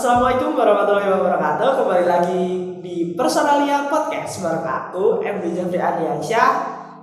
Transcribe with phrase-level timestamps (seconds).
[0.00, 1.84] Assalamualaikum warahmatullahi wabarakatuh.
[1.84, 2.44] Kembali lagi
[2.80, 6.50] di Personalia Podcast bareng aku MD Jafri Adiansyah,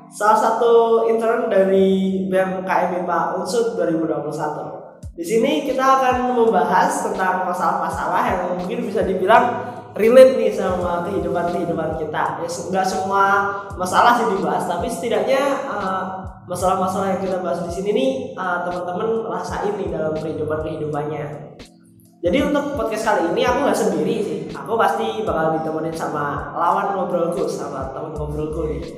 [0.10, 5.14] salah satu intern dari BEM KM IPA Unsud 2021.
[5.14, 9.46] Di sini kita akan membahas tentang masalah-masalah yang mungkin bisa dibilang
[9.94, 12.42] relate nih sama kehidupan-kehidupan kita.
[12.42, 17.90] Ya nggak semua masalah sih dibahas, tapi setidaknya uh, masalah-masalah yang kita bahas di sini
[17.94, 21.54] nih uh, teman-teman rasain nih dalam kehidupan kehidupannya.
[22.18, 24.40] Jadi untuk podcast kali ini aku nggak sendiri sih.
[24.50, 28.98] Aku pasti bakal ditemenin sama lawan ngobrolku sama teman ngobrolku nih.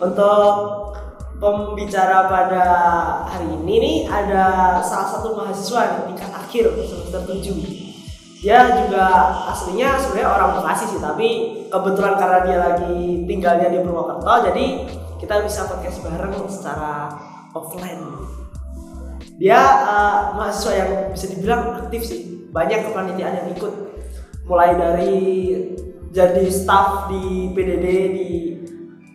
[0.00, 0.54] Untuk
[1.36, 2.64] pembicara pada
[3.28, 8.42] hari ini nih ada salah satu mahasiswa di tingkat akhir semester 7.
[8.42, 9.06] Dia juga
[9.54, 11.28] aslinya sebenarnya orang Bekasi sih, tapi
[11.70, 14.66] kebetulan karena dia lagi tinggalnya di Purwokerto, jadi
[15.22, 17.06] kita bisa podcast bareng secara
[17.54, 18.41] offline
[19.42, 22.46] dia uh, mahasiswa yang bisa dibilang aktif sih.
[22.54, 23.74] Banyak kepanitiaan yang ikut.
[24.46, 25.18] Mulai dari
[26.14, 28.30] jadi staff di PDD di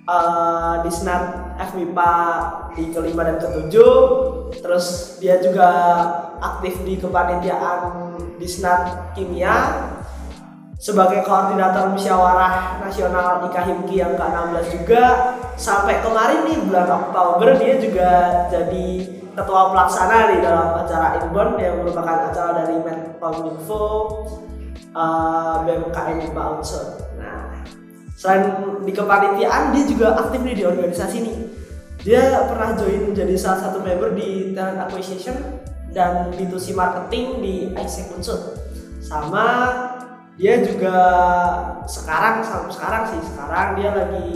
[0.03, 2.15] uh, di Senat FMIPA
[2.75, 3.95] di kelima dan ketujuh.
[4.59, 5.69] Terus dia juga
[6.43, 9.87] aktif di kepanitiaan di Senat Kimia
[10.75, 15.03] sebagai koordinator musyawarah nasional IKHIMKI yang ke-16 juga.
[15.55, 18.11] Sampai kemarin nih bulan Oktober dia juga
[18.51, 23.85] jadi ketua pelaksana di dalam acara Inbound yang merupakan acara dari Menkominfo
[24.97, 27.05] uh, BMKM IPA Unsur.
[27.21, 27.61] Nah,
[28.17, 31.37] selain di kepanitiaan dia juga aktif nih di organisasi nih.
[32.01, 35.37] Dia pernah join jadi salah satu member di talent acquisition
[35.93, 38.57] dan B2C marketing di ISEC Unsur.
[39.05, 39.45] Sama
[40.37, 40.97] dia juga
[41.85, 44.33] sekarang sampai sekarang sih sekarang dia lagi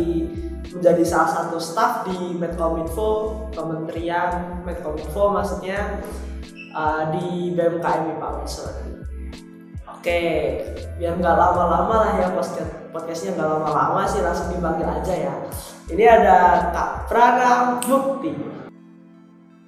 [0.72, 6.00] menjadi salah satu staff di Medcominfo Kementerian Medcominfo maksudnya
[6.72, 8.72] uh, di BMKM Pak Unsur.
[9.92, 10.22] Oke,
[10.98, 15.34] biar nggak lama-lama lah ya podcast podcastnya nggak lama-lama sih langsung dipanggil aja ya.
[15.92, 16.38] Ini ada
[16.74, 18.32] Kak Prana Mukti.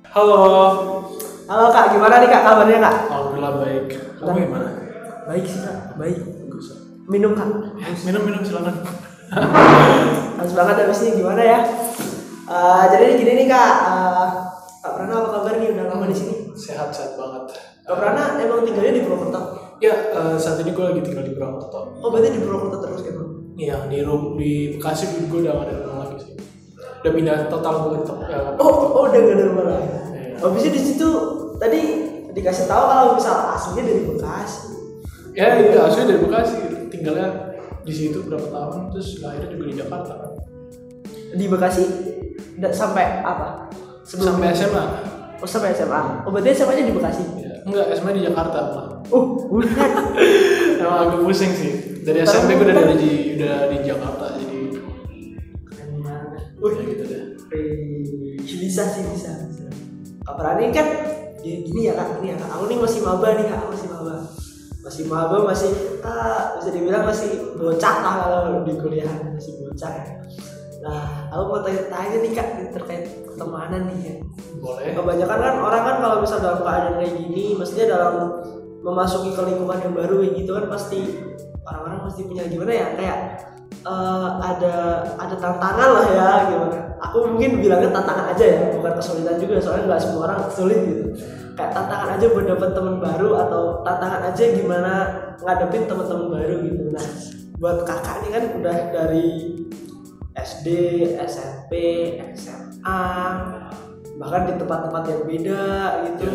[0.09, 0.39] Halo.
[1.43, 2.95] Halo Kak, gimana nih Kak kabarnya Kak?
[3.11, 3.85] Alhamdulillah baik.
[4.17, 4.67] Kamu gimana?
[5.27, 6.17] Baik sih Kak, baik.
[7.11, 7.47] Minum Kak.
[8.07, 8.75] Minum minum silakan.
[10.33, 11.59] Harus banget habis ini gimana ya?
[12.43, 14.27] Uh, jadi gini nih kak, uh,
[14.83, 16.35] Kak Prana apa kabar nih udah lama di sini?
[16.59, 17.55] Sehat sehat banget.
[17.87, 19.41] Kak Prana emang tinggalnya di Purwokerto?
[19.79, 22.03] Ya uh, saat ini gue lagi tinggal di Purwokerto.
[22.03, 23.15] Oh berarti di Purwokerto terus kan?
[23.55, 26.33] Iya di room di Bekasi gue udah gak ada rumah lagi sih.
[27.05, 27.99] Udah pindah total gue.
[28.27, 29.87] Ya, oh oh udah gak ada rumah lagi.
[30.43, 31.09] Oh bisa di situ
[31.61, 31.81] tadi
[32.33, 34.61] dikasih tahu kalau misal aslinya dari Bekasi.
[35.31, 36.55] Ya iya aslinya dari Bekasi
[36.91, 37.52] tinggalnya
[37.83, 40.13] di situ berapa tahun terus lahirnya juga di Jakarta
[41.33, 41.83] di Bekasi
[42.71, 43.67] sampai apa
[44.07, 44.85] sebelum sampai SMA
[45.43, 47.53] oh sampai SMA oh berarti SMA nya di Bekasi ya.
[47.67, 49.91] enggak SMA di Jakarta lah oh bukan
[50.79, 51.71] emang agak pusing sih
[52.07, 54.57] dari SMP gue udah dari di udah di Jakarta jadi
[56.03, 57.23] banget uh gitu deh
[58.73, 59.69] bisa sih bisa, bisa.
[60.23, 60.87] Ini kan
[61.45, 62.49] ya, gini ya kak, ini ya kak.
[62.57, 64.25] Aku nih masih maba nih kak, masih maba
[64.83, 65.71] masih maba masih
[66.03, 69.91] ah, bisa dibilang masih bocah lah kalau di kuliah masih bocah
[70.83, 74.13] nah aku mau tanya-tanya nih kak terkait pertemanan nih ya.
[74.59, 74.91] Boleh.
[74.91, 78.13] Kebanyakan kan orang kan kalau misal dalam keadaan kayak gini maksudnya dalam
[78.83, 80.99] memasuki ke lingkungan yang baru kayak gitu kan pasti
[81.63, 83.17] orang-orang pasti punya gimana ya kayak
[83.87, 84.75] uh, ada
[85.15, 86.77] ada tantangan lah ya gimana.
[87.09, 91.03] Aku mungkin bilangnya tantangan aja ya bukan kesulitan juga soalnya nggak semua orang sulit gitu
[91.53, 94.93] kayak tantangan aja buat dapet teman baru atau tantangan aja gimana
[95.41, 96.83] ngadepin teman-teman baru gitu.
[96.89, 97.07] Nah
[97.61, 99.29] buat kakak ini kan udah dari
[100.33, 100.67] SD,
[101.23, 101.71] SMP,
[102.33, 103.01] SMA
[104.17, 105.63] bahkan di tempat-tempat yang beda
[106.09, 106.33] gitu.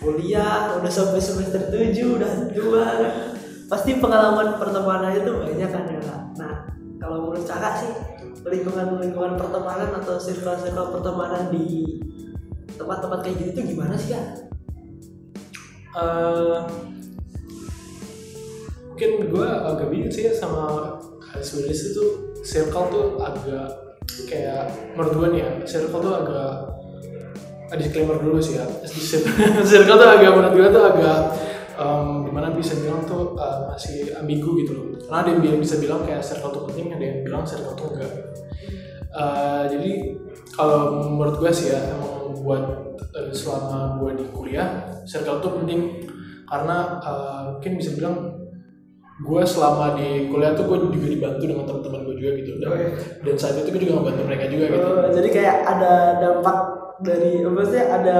[0.00, 2.86] Kuliah udah sampai semester 7 udah tua
[3.68, 6.22] pasti pengalaman pertemanan itu banyak kan ya kak.
[6.40, 6.54] Nah
[6.98, 7.92] kalau menurut kakak sih
[8.40, 12.00] lingkungan-lingkungan pertemanan atau circle-circle pertemanan di
[12.80, 14.22] tempat-tempat kayak gitu tuh gimana sih ya?
[15.92, 16.64] Uh,
[18.88, 20.96] mungkin gue agak bingung sih ya sama
[21.36, 22.04] sebenarnya itu
[22.40, 23.68] circle tuh agak
[24.28, 26.70] kayak menurut nih ya circle tuh agak
[27.78, 28.66] disclaimer dulu sih ya.
[29.70, 31.18] Circle tuh agak menurut gue tuh agak
[31.78, 34.84] um, di mana bisa bilang tuh uh, masih ambigu gitu loh.
[35.06, 38.12] Karena ada yang bisa bilang kayak circle tuh penting ada yang bilang circle tuh enggak.
[39.10, 40.18] Uh, jadi
[40.54, 41.82] kalau menurut gue sih ya
[42.40, 42.62] buat
[42.96, 46.08] uh, selama gue di kuliah circle tuh penting.
[46.50, 48.40] Karena uh, mungkin bisa bilang
[49.20, 52.50] gue selama di kuliah tuh gue juga dibantu dengan teman-teman gue juga gitu.
[52.58, 52.90] Dan, oh, iya.
[53.22, 54.88] dan saat itu gue juga ngebantu mereka juga gitu.
[54.88, 56.58] Oh, jadi kayak ada dampak
[57.00, 58.18] dari maksudnya ada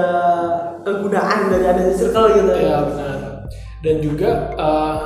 [0.81, 2.51] kegunaan dari ada circle gitu?
[2.57, 3.19] Ya benar.
[3.81, 4.29] Dan juga
[4.61, 4.97] uh,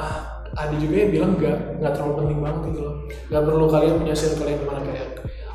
[0.55, 2.95] ada juga yang bilang nggak nggak terlalu penting banget gitu loh.
[3.31, 5.09] Nggak perlu kalian punya circle yang di mana kayak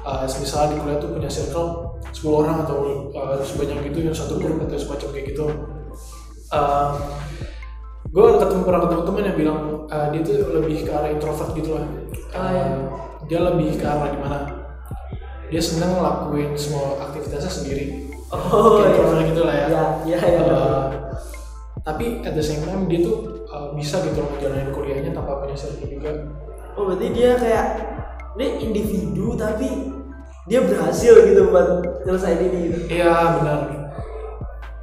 [0.04, 1.68] uh, misalnya di kuliah tuh punya circle
[2.10, 2.78] 10 orang atau
[3.14, 5.46] uh, sebanyak itu yang satu grup atau semacam kayak gitu
[6.50, 6.90] uh,
[8.10, 11.78] gue ketemu pernah ketemu teman yang bilang uh, dia tuh lebih ke arah introvert gitu
[11.78, 11.86] lah
[12.30, 12.66] Ah, iya.
[13.26, 14.38] dia lebih ke arah di mana
[15.50, 17.86] dia senang ngelakuin semua aktivitasnya sendiri
[18.30, 18.90] Oh, kayak iya.
[18.94, 20.42] introvert gitu lah ya Ya, ya, ya.
[20.46, 20.86] Uh,
[21.82, 26.10] tapi at the same time dia tuh uh, bisa gitu ngejalanin kuliahnya tanpa punya juga
[26.78, 27.66] Oh berarti dia kayak
[28.38, 29.99] dia individu tapi
[30.48, 32.78] dia berhasil gitu buat nyelesain ini gitu.
[32.88, 33.58] iya benar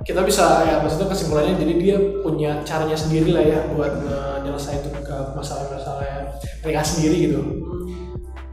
[0.07, 4.79] kita bisa ya maksudnya kesimpulannya jadi dia punya caranya sendiri lah ya buat uh, nyelesain
[4.85, 6.31] tuh ke masalah-masalah
[6.63, 7.41] mereka sendiri gitu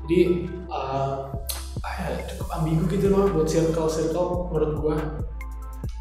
[0.05, 0.21] jadi
[0.67, 1.31] uh,
[1.79, 4.97] ya, cukup ambigu gitu loh buat circle circle menurut gua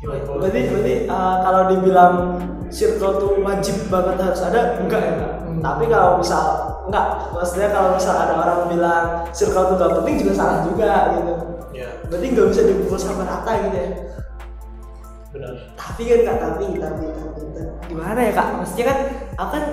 [0.03, 2.15] Gimana kalau- Berarti berarti uh, kalau dibilang
[2.67, 5.15] circle tuh wajib banget harus ada enggak ya?
[5.47, 5.63] Hmm.
[5.63, 10.33] Tapi kalau misal enggak, maksudnya kalau misal ada orang bilang circle tuh gak penting juga
[10.35, 11.33] salah juga gitu.
[11.73, 13.89] ya Berarti nggak bisa dipukul sama rata gitu ya.
[15.33, 17.89] benar Tapi kan kak, tapi, tapi, tapi, tapi.
[17.89, 18.47] gimana ya kak?
[18.61, 18.97] Maksudnya kan,
[19.39, 19.63] aku kan,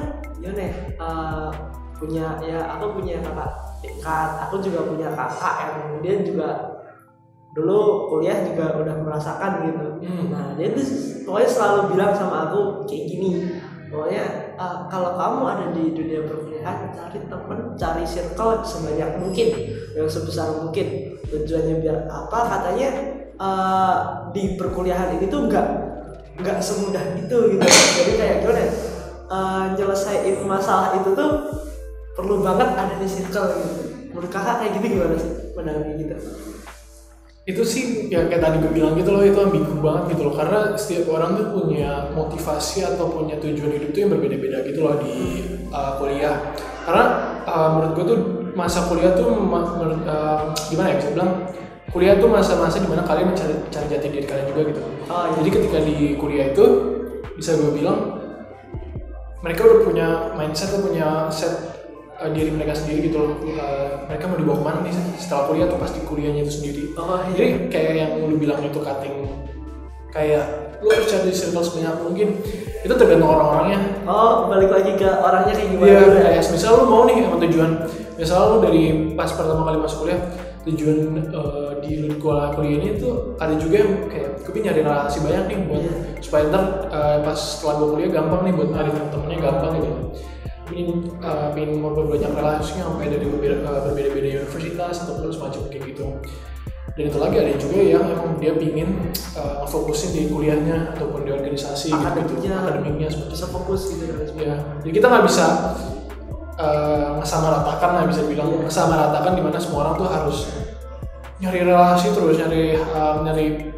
[0.41, 1.49] gimana ya, uh,
[2.01, 3.51] punya, ya aku punya kakak
[3.85, 6.49] tingkat, aku juga punya kakak yang kemudian juga
[7.51, 9.87] dulu kuliah juga udah merasakan gitu.
[10.07, 10.25] Hmm.
[10.31, 10.87] Nah dia tuh
[11.27, 13.31] pokoknya selalu bilang sama aku kayak gini,
[13.91, 19.49] pokoknya uh, kalau kamu ada di dunia perkuliahan, cari temen, cari circle sebanyak mungkin,
[19.97, 21.17] yang sebesar mungkin.
[21.25, 22.39] Tujuannya biar apa?
[22.45, 22.91] Katanya
[23.41, 23.97] uh,
[24.37, 25.67] di perkuliahan ini tuh nggak
[26.45, 27.65] nggak semudah itu gitu.
[27.65, 28.65] Jadi kayak gimana?
[29.31, 31.31] Uh, nyelesain masalah itu tuh
[32.19, 33.73] perlu banget ada di circle gitu.
[34.11, 35.33] Menurut kakak kayak gitu gimana sih?
[35.55, 36.17] Menangani gitu.
[37.49, 40.35] Itu sih ya kayak tadi gue bilang gitu loh itu ambigu banget gitu loh.
[40.37, 44.95] Karena setiap orang tuh punya motivasi atau punya tujuan hidup tuh yang berbeda-beda gitu loh
[45.01, 45.17] di
[45.73, 46.37] uh, kuliah.
[46.85, 47.05] Karena
[47.49, 48.19] uh, menurut gue tuh
[48.53, 51.31] masa kuliah tuh ma- menurut, uh, gimana ya bisa bilang
[51.91, 54.81] kuliah tuh masa-masa di mana kalian mencari cari jati diri kalian juga gitu.
[55.11, 55.33] Oh, iya.
[55.43, 56.65] jadi ketika di kuliah itu
[57.35, 58.21] bisa gue bilang
[59.41, 61.80] mereka udah punya mindset atau punya set
[62.21, 65.65] uh, diri mereka sendiri gitu loh Uh, mereka mau dibawa ke mana nih setelah kuliah
[65.67, 67.35] atau pasti kuliahnya itu sendiri Oh, iya.
[67.35, 69.15] jadi kayak yang lu bilang itu cutting
[70.11, 70.45] kayak
[70.81, 72.29] lu harus cari circle sebanyak mungkin
[72.81, 75.87] itu tergantung orang-orangnya Oh, balik lagi ke orangnya kayak gimana?
[75.87, 76.21] Iya, ya?
[76.35, 77.71] kayak misal lu mau nih sama tujuan
[78.17, 78.83] misal lu dari
[79.15, 80.21] pas pertama kali masuk kuliah
[80.61, 85.19] tujuan eh, di kuliah kuliah ini tuh ada juga yang kayak gue pengen nyari relasi
[85.21, 85.93] banyak nih buat Iya.
[86.21, 89.91] supaya ntar eh, pas setelah gue kuliah gampang nih buat nyari temen-temennya gampang gitu
[90.71, 96.07] pengen eh, pengen memperbanyak relasi sampai dari eh, berbeda-beda universitas atau semacam kayak gitu
[96.91, 101.31] dan itu lagi ada juga yang emang dia pingin eh, fokusin di kuliahnya ataupun di
[101.35, 102.55] organisasi gitu, Akademiknya.
[102.63, 104.15] akademiknya seperti bisa fokus gitu ya.
[104.39, 104.55] ya
[104.87, 105.47] jadi kita nggak bisa
[106.61, 108.69] uh, ngesamaratakan lah bisa bilang Iya.
[108.69, 110.39] ngesamaratakan di mana semua orang tuh harus
[111.41, 113.73] nyari relasi terus nyari uh, nyari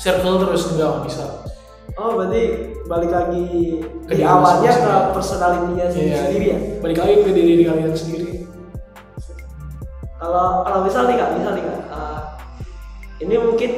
[0.00, 1.24] circle terus enggak nggak bisa
[1.92, 2.42] Oh, berarti
[2.88, 3.78] balik lagi
[4.08, 6.58] Ke di awalnya ke personalitinya sendiri, Iya, sendiri ya.
[6.80, 8.32] balik lagi ke diri diri kalian sendiri
[10.16, 12.20] Kalau kalau misal nih kak, misal nih kak, uh,
[13.18, 13.70] ini mungkin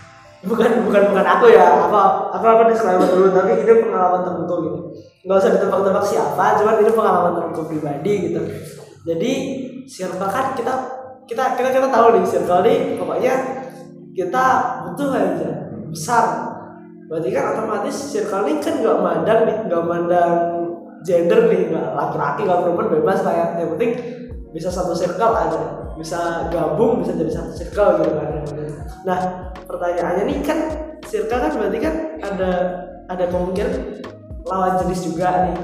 [0.50, 4.78] bukan bukan bukan aku ya, apa aku apa disclaimer dulu, tapi ini pengalaman temenku gitu.
[5.24, 8.40] Nggak usah ditebak-tebak siapa, cuman ini pengalaman temenku pribadi gitu.
[9.06, 9.32] Jadi
[9.86, 10.74] circle kan kita
[11.30, 13.34] kita kita kita tahu nih circle nih pokoknya
[14.18, 14.44] kita
[14.90, 15.50] butuh aja
[15.94, 16.53] besar.
[17.04, 20.36] Berarti kan otomatis circle ini kan nggak mandang nih, nggak mandang
[21.04, 23.46] gender nih, nggak laki-laki nggak perempuan bebas lah ya.
[23.60, 23.90] Yang penting
[24.56, 25.62] bisa satu circle aja.
[25.94, 28.28] Bisa gabung bisa jadi satu circle gitu kan.
[29.06, 29.18] Nah
[29.68, 30.58] pertanyaannya nih kan
[31.06, 31.94] circle kan berarti kan
[32.24, 32.50] ada
[33.06, 33.72] ada kemungkinan
[34.48, 35.58] lawan jenis juga nih.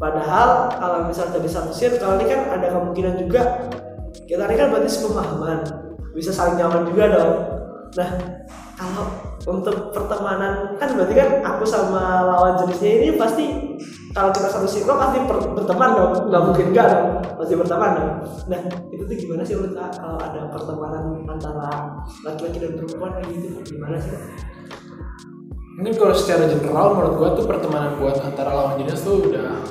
[0.00, 3.70] Padahal kalau misal jadi satu circle ini kan ada kemungkinan juga.
[4.26, 5.58] Kita ini kan berarti sepemahaman
[6.16, 7.32] bisa saling nyaman juga dong.
[8.00, 8.10] Nah
[8.82, 9.06] kalau
[9.42, 13.44] untuk pertemanan kan berarti kan aku sama lawan jenisnya ini pasti
[14.12, 15.18] kalau kita satu circle pasti
[15.56, 16.12] berteman dong.
[16.28, 17.08] Nggak mungkin enggak dong.
[17.40, 18.10] Pasti berteman dong.
[18.52, 18.60] Nah
[18.92, 21.70] itu tuh gimana sih menurut Kak, kalau ada pertemanan antara
[22.20, 24.16] laki-laki dan perempuan kayak gitu gimana sih?
[25.72, 29.64] Mungkin kalau secara general menurut gua tuh pertemanan buat antara lawan jenis tuh udah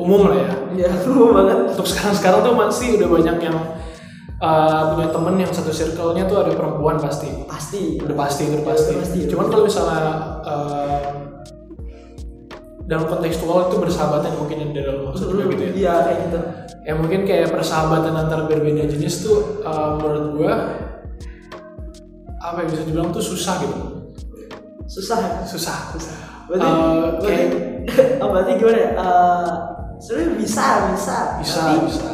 [0.00, 0.52] umum lah ya.
[0.72, 1.76] Iya, lu banget.
[1.76, 3.58] untuk sekarang sekarang tuh masih udah banyak yang
[4.42, 8.02] uh, punya temen yang satu circle-nya tuh ada perempuan pasti Pasti.
[8.02, 8.92] udah pasti udah pasti.
[8.92, 9.18] Udah pasti.
[9.30, 10.02] Cuman kalau misalnya
[10.42, 10.98] uh,
[12.82, 15.70] dalam kontekstual itu bersahabatan mungkin yang dalam maksud gue gitu ya.
[15.72, 16.38] Iya, kayak gitu.
[16.82, 20.54] Ya mungkin kayak persahabatan antara berbeda jenis tuh uh, menurut gua
[22.42, 23.78] apa yang bisa dibilang tuh susah gitu.
[24.84, 25.30] Susah ya?
[25.46, 25.94] Susah.
[26.50, 27.54] berarti Eh, berarti, kayak-
[28.20, 29.50] oh, berarti gimana Eh,
[30.02, 32.10] sebenarnya bisa bisa bisa Tapi, bisa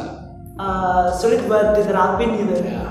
[0.59, 2.53] eh, sulit buat diterapin gitu.
[2.59, 2.85] Ya.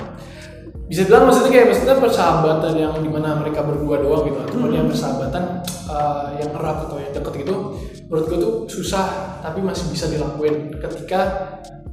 [0.89, 4.89] Bisa bilang maksudnya kayak maksudnya persahabatan yang di mana mereka berdua doang gitu ataupun yang
[4.89, 7.77] persahabatan uh, yang erat atau yang deket gitu
[8.09, 11.21] menurut gue tuh susah tapi masih bisa dilakuin ketika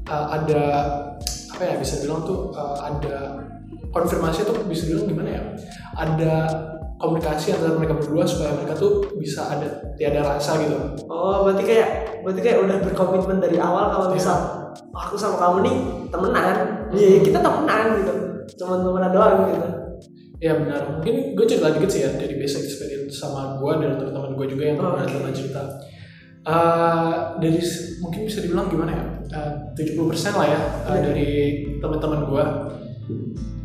[0.07, 0.63] uh, ada
[1.55, 3.43] apa ya bisa bilang tuh uh, ada
[3.91, 5.43] konfirmasi tuh bisa bilang gimana ya
[5.95, 6.33] ada
[6.95, 10.75] komunikasi antara mereka berdua supaya mereka tuh bisa ada tiada rasa gitu
[11.05, 11.89] oh berarti kayak
[12.23, 14.15] berarti kayak udah berkomitmen dari awal kalau Iya.
[14.15, 14.37] misal
[14.91, 15.75] "Oh, aku sama kamu nih
[16.09, 16.55] temenan
[16.95, 18.13] ya kita temenan gitu
[18.57, 19.69] cuma temenan doang gitu
[20.35, 24.35] Ya benar, mungkin gue cerita dikit sih ya dari basic experience sama gue dan teman-teman
[24.35, 25.09] gue juga yang Oh, pernah oke.
[25.09, 25.61] cerita cerita.
[26.45, 27.59] Eh, dari
[27.97, 29.03] mungkin bisa dibilang gimana ya,
[29.73, 31.01] tujuh puluh persen lah ya eh, Iya.
[31.01, 31.29] dari
[31.79, 32.43] teman-teman gue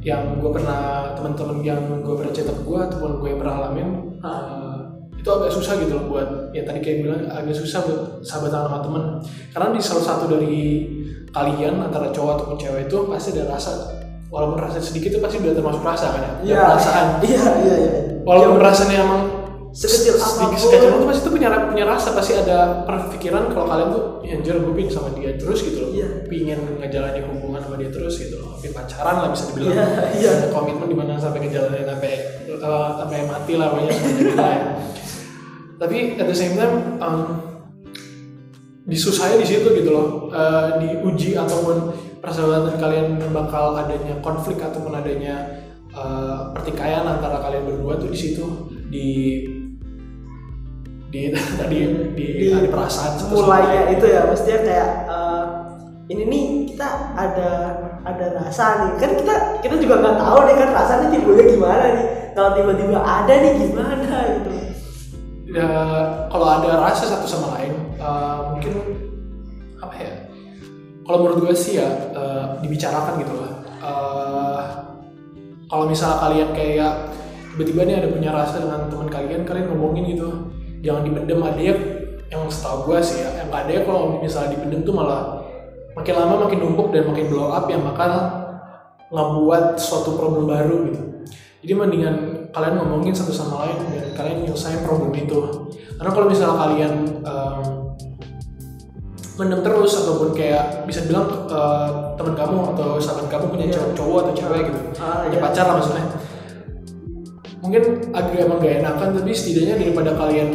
[0.00, 3.88] yang gue pernah teman-teman yang gue pernah cerita ke gue ataupun gue yang pernah alamin
[4.24, 4.78] eh,
[5.20, 8.78] itu agak susah gitu loh buat ya tadi kayak bilang agak susah buat sahabatan sama
[8.80, 9.04] temen.
[9.52, 10.88] Karena di salah satu dari
[11.30, 13.72] kalian antara cowok ataupun cewek itu pasti ada rasa
[14.32, 16.32] walaupun rasa sedikit itu pasti udah termasuk rasa kan ya?
[16.56, 17.06] Ada perasaan.
[17.20, 17.92] Iya iya iya.
[18.24, 19.22] Walaupun Iya, rasanya emang
[19.70, 20.58] Sekecil se- apa pun.
[20.58, 24.54] sekecil apa pun pasti itu punya punya rasa pasti ada perpikiran kalau kalian tuh anjir
[24.56, 26.08] gue pingin sama dia terus gitu loh Iya.
[26.26, 29.86] pingin ngejalanin hubungan sama dia terus gitu loh Hampir pacaran lah bisa dibilang Iya,
[30.16, 30.30] iya.
[30.36, 32.12] Ada komitmen di mana sampai ngejalanin sampai
[32.44, 32.58] eh,
[32.96, 34.64] sampai mati lah pokoknya jadi lah ya
[35.76, 37.20] tapi at the same time um,
[38.82, 45.46] disusahnya di situ gitu loh Eh, diuji ataupun persahabatan kalian bakal adanya konflik ataupun adanya
[45.88, 48.46] eh, pertikaian antara kalian berdua tuh di situ
[48.86, 49.06] di
[51.10, 51.76] di tadi
[52.14, 53.94] di, Di- ada perasaan mulainya lain.
[53.98, 55.44] itu ya mestinya kayak eh,
[56.10, 56.86] ini nih kita
[57.18, 57.50] ada
[58.06, 58.90] ada rasa nih.
[59.02, 62.06] Kan kita kita juga nggak tahu nih kan rasanya timbulnya gimana nih.
[62.30, 64.50] Kalau tiba-tiba ada nih gimana gitu.
[65.50, 65.70] Ya
[66.30, 68.72] kalau ada rasa satu sama lain eh, mungkin
[69.82, 70.12] apa ya
[71.02, 73.52] kalau menurut gue sih ya eh, dibicarakan gitu lah.
[73.82, 74.62] Eh,
[75.66, 76.92] kalau misalnya kalian kayak
[77.50, 81.76] tiba-tiba nih ada punya rasa dengan teman kalian kalian ngomongin gitu jangan dipendem ada ya
[82.30, 83.28] yang setahu gue sih ya.
[83.42, 85.42] Yang nggak ada ya kalau misalnya dipendem tuh malah
[85.98, 88.10] makin lama makin numpuk dan makin blow up yang bakal
[89.10, 91.00] ngebuat suatu problem baru gitu.
[91.60, 92.16] Jadi mendingan
[92.54, 95.68] kalian ngomongin satu sama lain dan kalian nyelesain problem itu.
[96.00, 97.60] Karena kalau misalnya kalian em,
[99.36, 103.74] mendem terus ataupun kayak bisa bilang eh, teman kamu atau sahabat kamu punya Iya.
[103.76, 104.80] cowok, cowok atau cewek gitu.
[105.02, 105.44] Ah, punya iya.
[105.44, 106.06] pacar lah maksudnya
[107.60, 110.48] mungkin agak emang gak enakan tapi setidaknya daripada kalian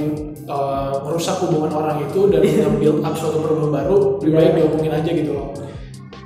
[0.45, 4.37] eh, merusak hubungan orang itu dan nge-build up suatu problem baru lebih Iya.
[4.37, 5.47] baik diomongin aja gitu loh.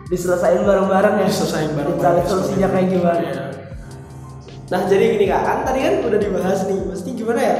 [0.09, 1.27] Diselesain bareng-bareng ya.
[1.27, 3.19] Diselesain bareng dicari solusinya kayak gimana.
[3.21, 3.43] Iya.
[4.69, 7.55] Nah jadi gini kak, kan tadi kan udah dibahas nih, mesti gimana ya?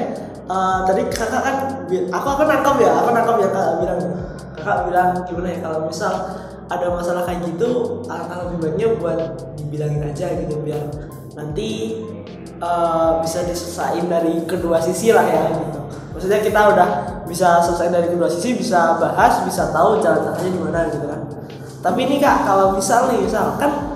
[0.50, 1.56] Eh, tadi kakak kan,
[1.90, 4.00] aku aku nangkap ya, aku nangkap ya kakak bilang,
[4.54, 5.58] kakak bilang gimana ya?
[5.62, 6.14] Kalau misal
[6.70, 7.70] ada masalah kayak gitu,
[8.06, 9.20] alangkah lebih baiknya buat
[9.58, 10.56] dibilangin aja gitu.
[10.62, 10.82] Biar
[11.34, 11.98] nanti
[12.60, 15.80] eh, bisa diselesain dari kedua sisi lah ya gitu.
[16.16, 16.90] Maksudnya kita udah
[17.26, 21.22] bisa selesai dari kedua sisi, bisa bahas, bisa tahu jalan tengahnya gimana gitu kan.
[21.80, 23.96] Tapi ini kak, kalau misal nih, misal kan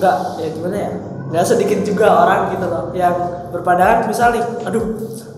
[0.00, 0.90] nggak ya gimana ya
[1.30, 3.14] nggak sedikit juga orang gitu loh yang
[3.54, 4.82] berpandangan misal nih aduh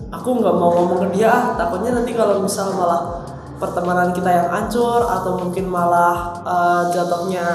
[0.09, 3.25] aku nggak mau ngomong ke dia ah takutnya nanti kalau misal malah
[3.61, 7.45] pertemanan kita yang hancur atau mungkin malah eh, jatuhnya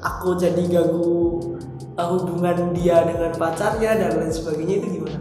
[0.00, 1.21] aku jadi ganggu
[1.96, 5.20] hubungan dia dengan pacarnya dan lain sebagainya itu gimana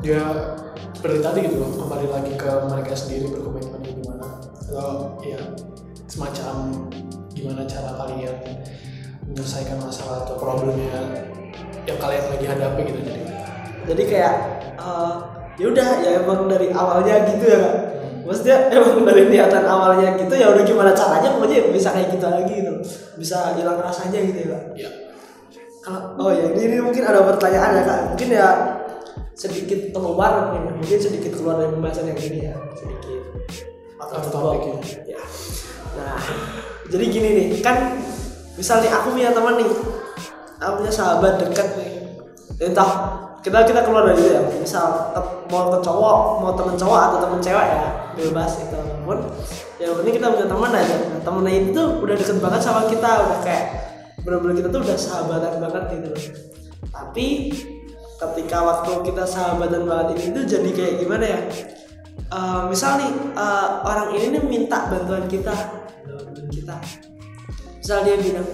[0.00, 0.24] ya
[0.96, 4.26] seperti tadi gitu loh kembali lagi ke mereka sendiri berkomitmennya gimana
[4.66, 5.40] atau ya
[6.08, 6.88] semacam
[7.30, 8.34] gimana cara kalian
[9.28, 10.98] menyelesaikan masalah atau problemnya
[11.84, 13.22] yang kalian lagi hadapi gitu jadi.
[13.88, 14.34] Jadi kayak
[14.76, 15.14] eh,
[15.60, 17.76] ya udah ya emang dari awalnya gitu ya kak.
[18.26, 22.52] Maksudnya emang dari niatan awalnya gitu ya udah gimana caranya pokoknya bisa kayak gitu lagi
[22.58, 22.72] gitu.
[23.20, 24.64] Bisa hilang rasanya gitu ya kak.
[24.74, 24.90] Ya
[26.18, 28.00] oh ya ini, ini mungkin ada pertanyaan ya kak.
[28.14, 28.48] Mungkin ya
[29.38, 32.54] sedikit keluar mungkin sedikit keluar dari pembahasan yang ini ya.
[32.74, 33.22] Sedikit.
[33.98, 34.76] Atau topik ya.
[35.16, 35.20] ya.
[35.98, 36.18] Nah
[36.88, 38.00] jadi gini nih kan
[38.56, 39.70] misal nih aku punya teman nih.
[40.58, 41.92] Aku punya sahabat dekat nih.
[42.58, 42.90] Entah
[43.38, 44.42] kita kita keluar dari itu ya.
[44.58, 48.94] Misal ke- mau ke cowok mau temen cowok atau temen cewek ya bebas itu apa
[49.06, 49.18] pun
[49.78, 50.96] yang penting kita punya teman aja.
[51.06, 53.87] Nah, temennya itu udah deket banget sama kita udah kayak
[54.22, 56.08] bener-bener kita tuh udah sahabatan banget gitu.
[56.12, 56.48] Loh
[56.88, 57.54] tapi
[58.18, 61.40] ketika waktu kita sahabatan banget ini tuh jadi kayak gimana ya?
[62.28, 65.54] Eh, misal nih eh, orang ini nih minta bantuan kita.
[66.02, 66.76] Bantuan kita.
[67.78, 68.48] Misal dia bilang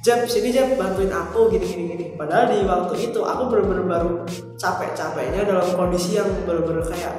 [0.00, 2.04] Jeb sini Jeb bantuin aku gini gini gini.
[2.14, 4.12] Padahal di waktu itu aku bener-bener baru
[4.56, 7.14] capek-capeknya dalam kondisi yang bener-bener kayak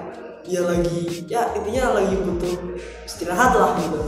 [0.48, 4.00] dia lagi ya intinya lagi butuh istirahat lah gitu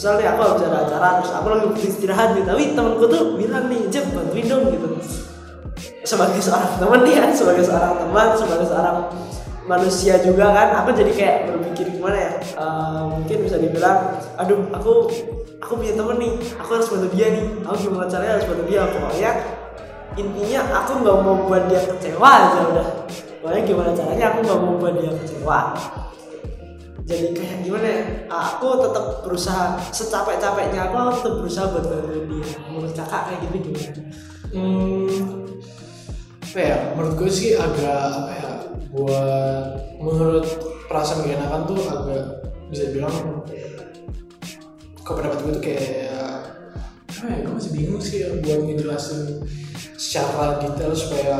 [0.00, 2.48] misalnya aku habis ada acara terus aku lagi butuh istirahat gitu.
[2.48, 4.88] Tapi temanku tuh bilang nih Jeb bantuin dong gitu.
[6.08, 8.96] Sebagai seorang teman nih kan sebagai seorang teman sebagai seorang
[9.68, 10.68] manusia juga kan.
[10.80, 15.12] Aku jadi kayak berpikir gimana ya Eh, mungkin bisa dibilang aduh aku
[15.60, 17.44] aku punya temen nih aku harus bantu dia nih.
[17.68, 18.80] Aku gimana caranya harus bantu dia?
[18.88, 19.30] Pokoknya
[20.16, 22.86] intinya aku nggak mau buat dia kecewa aja udah.
[23.44, 25.60] Pokoknya gimana caranya aku nggak mau buat dia kecewa
[27.08, 32.46] jadi kayak gimana ya aku tetap berusaha secapek-capeknya aku, aku tetap berusaha buat bantuin dia
[32.68, 34.02] menurut kakak kayak gitu gimana
[34.50, 35.46] Hmm,
[36.42, 36.76] apa ya?
[36.98, 38.50] Menurut gue sih agak apa ya?
[38.90, 39.66] Buat
[40.02, 40.46] menurut
[40.90, 42.22] perasaan gak enakan tuh agak
[42.66, 43.14] bisa dibilang
[45.06, 45.86] kok pendapat gue tuh kayak
[47.14, 47.38] apa ya?
[47.46, 49.46] Gue masih bingung sih ya buat ngejelasin
[50.00, 51.36] secara detail supaya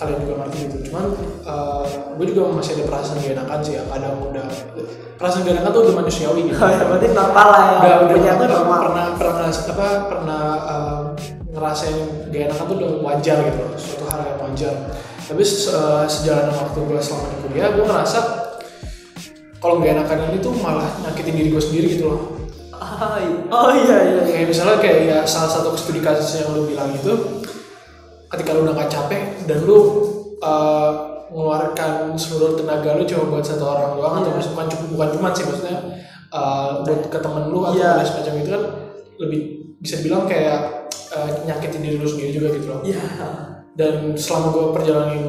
[0.00, 0.76] kalian juga ngerti gitu.
[0.88, 1.12] Cuman
[1.44, 1.84] eh,
[2.16, 3.82] gue juga masih ada perasaan gak enakan sih ya.
[3.84, 4.48] Kadang udah
[5.20, 6.56] perasaan gak enakan tuh udah manusiawi gitu.
[6.64, 11.02] oh ya berarti normal lah ya udah udah pernah normal pernah pernah apa pernah um,
[11.52, 11.98] ngerasain
[12.30, 14.74] gak enakan tuh udah wajar gitu suatu hal yang wajar
[15.28, 18.18] tapi uh, sejalan waktu gue selama di kuliah gue ngerasa
[19.58, 22.22] kalau gak enakan ini tuh malah nyakitin diri gue sendiri gitu loh
[22.98, 23.38] Ah, iya.
[23.46, 24.22] oh iya iya iya.
[24.26, 27.37] kayak misalnya kayak ya salah satu studi kasus yang lu bilang itu
[28.28, 29.78] ketika lu udah gak capek dan lu
[30.44, 30.90] uh,
[31.28, 34.48] mengeluarkan seluruh tenaga lu cuma buat satu orang doang atau Iya.
[34.52, 35.76] bukan cuma bukan cuma sih maksudnya
[36.32, 38.00] uh, buat ke temen lu atau yeah.
[38.04, 38.62] semacam itu kan
[39.20, 39.40] lebih
[39.78, 43.00] bisa dibilang kayak uh, nyakitin diri lu sendiri juga gitu loh iya
[43.78, 45.24] dan selama gue perjalanin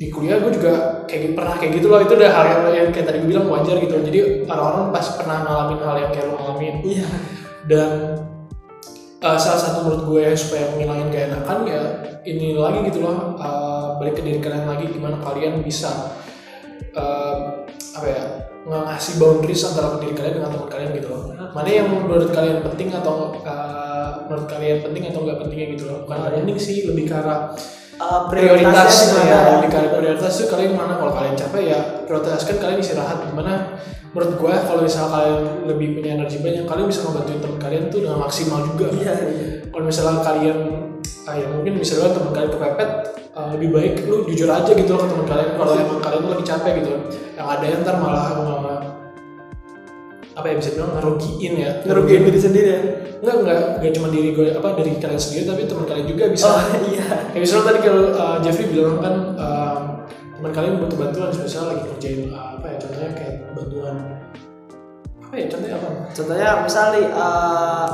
[0.00, 2.88] di kuliah gue juga kayak gitu- pernah kayak gitu loh itu udah hal yang, yang
[2.88, 4.04] kayak tadi gue bilang wajar gitu loh.
[4.06, 7.06] jadi orang-orang pasti pernah ngalamin hal yang kayak lo ngalamin iya
[7.68, 7.90] dan
[9.20, 11.82] uh, salah satu menurut gue yang supaya gak enakan ya
[12.24, 16.16] ini lagi gitu loh uh, balik ke diri kalian lagi gimana kalian bisa
[16.96, 17.64] uh,
[17.96, 18.24] apa ya
[18.70, 21.22] ngasih boundaries antara diri kalian dengan teman kalian gitu loh.
[21.50, 25.98] Mana yang menurut kalian penting atau uh, menurut kalian penting atau nggak pentingnya gitu loh.
[26.06, 27.50] Bukan nggak penting sih lebih ke arah
[28.00, 29.20] Prioritas prioritasnya ya.
[29.20, 29.50] gimana?
[29.60, 33.18] lebih ke arah prioritas tuh kalian mana kalau kalian capek ya prioritaskan kalian istirahat.
[33.28, 33.52] Gimana?
[34.10, 37.98] Menurut gue kalau misalnya kalian lebih punya energi banyak kalian bisa ngebantuin teman kalian tuh
[38.02, 38.86] dengan maksimal juga.
[38.90, 39.46] Iya iya.
[39.68, 40.58] Kalau misalnya kalian
[41.28, 42.90] ah, ya mungkin misalnya teman kalian kepepet
[43.36, 45.50] ah, lebih baik lu jujur aja gitu loh ke teman kalian.
[45.60, 46.90] Kalau emang kalian tuh lagi capek gitu
[47.36, 48.80] yang ada yang ntar malah malah
[50.40, 51.70] apa ya bisa bilang ngerugiin ya.
[51.84, 52.80] Ngerugiin diri sendiri ya?
[53.20, 56.48] Enggak enggak enggak cuma diri gue apa dari kalian sendiri tapi teman kalian juga bisa.
[56.48, 56.60] Oh
[56.96, 57.08] iya.
[57.36, 59.80] Kayak misalnya tadi kalau uh, Jeffrey bilang kan um,
[60.40, 63.96] teman kalian butuh bantuan misalnya lagi kerjain uh, apa ya contohnya kayak bantuan.
[65.20, 65.88] Apa ya contohnya apa?
[66.10, 67.88] Contohnya misal nih eh,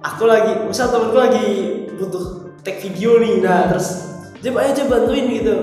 [0.00, 1.46] aku lagi misal temenku lagi
[1.98, 2.24] butuh
[2.62, 4.08] take video nih nah terus
[4.40, 5.54] Jeb ayo Jeb bantuin gitu.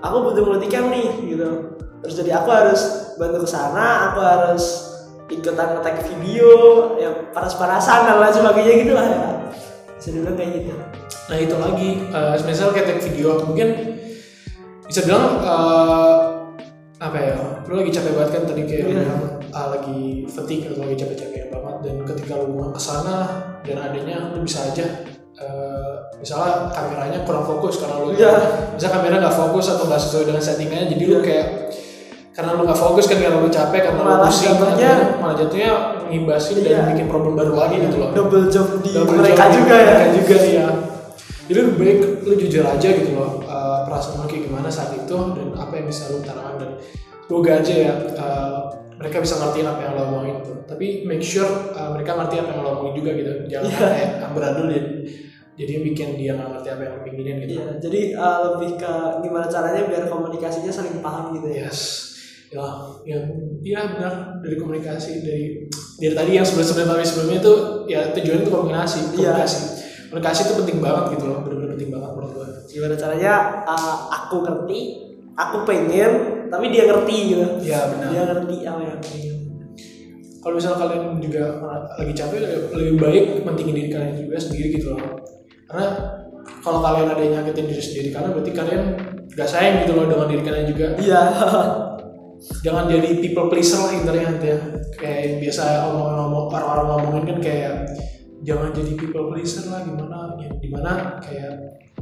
[0.00, 1.76] Aku butuh multicam nih gitu.
[2.06, 2.80] Terus jadi aku harus
[3.20, 4.91] bantu ke sana aku harus
[5.32, 6.50] ikutan nge video
[7.00, 9.20] ya panas-panasan dan lain sebagainya gitu lah ya
[9.96, 10.72] bisa dibilang kayak gitu
[11.22, 13.68] Nah itu lagi, uh, misal kayak take video mungkin
[14.84, 16.50] bisa bilang uh,
[16.98, 20.96] apa ya, lu lagi capek banget kan tadi kayak bilang ah, lagi fatigue atau lagi
[20.98, 23.16] capek-capek banget dan ketika lu mau ke sana
[23.64, 24.86] dan adanya lu bisa aja
[25.40, 28.34] uh, misalnya kameranya kurang fokus karena lu Iya.
[28.76, 31.22] misalnya kamera nggak fokus atau nggak sesuai dengan settingannya jadi lu Iya.
[31.24, 31.46] kayak
[32.32, 35.36] karena lu nggak fokus kan karena lu capek karena lu Malah pusing jatuhnya- akhirnya malah
[35.36, 35.70] jatuhnya
[36.08, 36.82] ngimbasin dan Iya.
[36.90, 38.10] bikin problem baru lagi gitu loh.
[38.10, 39.84] Double job di Double mereka job juga ya.
[39.86, 40.66] mereka juga ya.
[41.42, 45.12] Jadi lebih baik lu jujur aja gitu loh uh, perasaan lu kayak gimana saat itu
[45.12, 46.54] dan apa yang bisa lu utarakan.
[46.56, 46.70] Dan
[47.22, 48.58] semoga aja ya uh,
[48.94, 52.48] mereka bisa ngertiin apa yang lo omongin tuh tapi make sure uh, mereka ngerti apa
[52.50, 53.30] yang lo omongin juga gitu.
[53.46, 53.76] Jangan Iya.
[53.82, 54.84] kayak amburadul dan
[55.52, 57.52] jadi bikin dia nggak ngerti apa yang lo pinginin gitu.
[57.54, 61.68] Iya, jadi eh, lebih ke gimana caranya biar komunikasinya saling paham gitu ya.
[61.68, 62.08] yes
[62.52, 62.66] ya
[63.02, 63.24] yang
[63.58, 65.44] ya benar dari komunikasi dari
[65.96, 67.52] dari tadi yang sebelum sebelum tapi sebelumnya itu
[67.86, 69.32] ya tujuannya itu komunikasi Iya.
[69.32, 69.58] komunikasi
[70.06, 73.32] komunikasi itu penting banget gitu loh benar-benar penting banget menurut gue Gimana caranya
[73.64, 74.80] eh, aku ngerti,
[75.34, 76.12] aku pengen,
[76.46, 77.44] tapi dia ngerti gitu.
[77.62, 79.36] ya benar Dia ngerti apa yang aku pengen.
[80.38, 81.42] kalau misalnya kalian juga
[81.94, 82.38] lagi capek
[82.70, 85.00] lebih baik mentingin diri kalian juga sendiri gitu loh
[85.64, 85.86] karena
[86.60, 88.82] kalau kalian ada yang nyakitin diri sendiri karena berarti kalian
[89.30, 91.22] gak sayang gitu loh dengan diri kalian juga Iya.
[92.62, 94.58] jangan jadi people pleaser lah intinya ya
[94.98, 97.74] kayak yang biasa omong-omong orang-orang ngomongin kan kayak
[98.42, 101.52] jangan jadi people pleaser lah gimana ya di mana kayak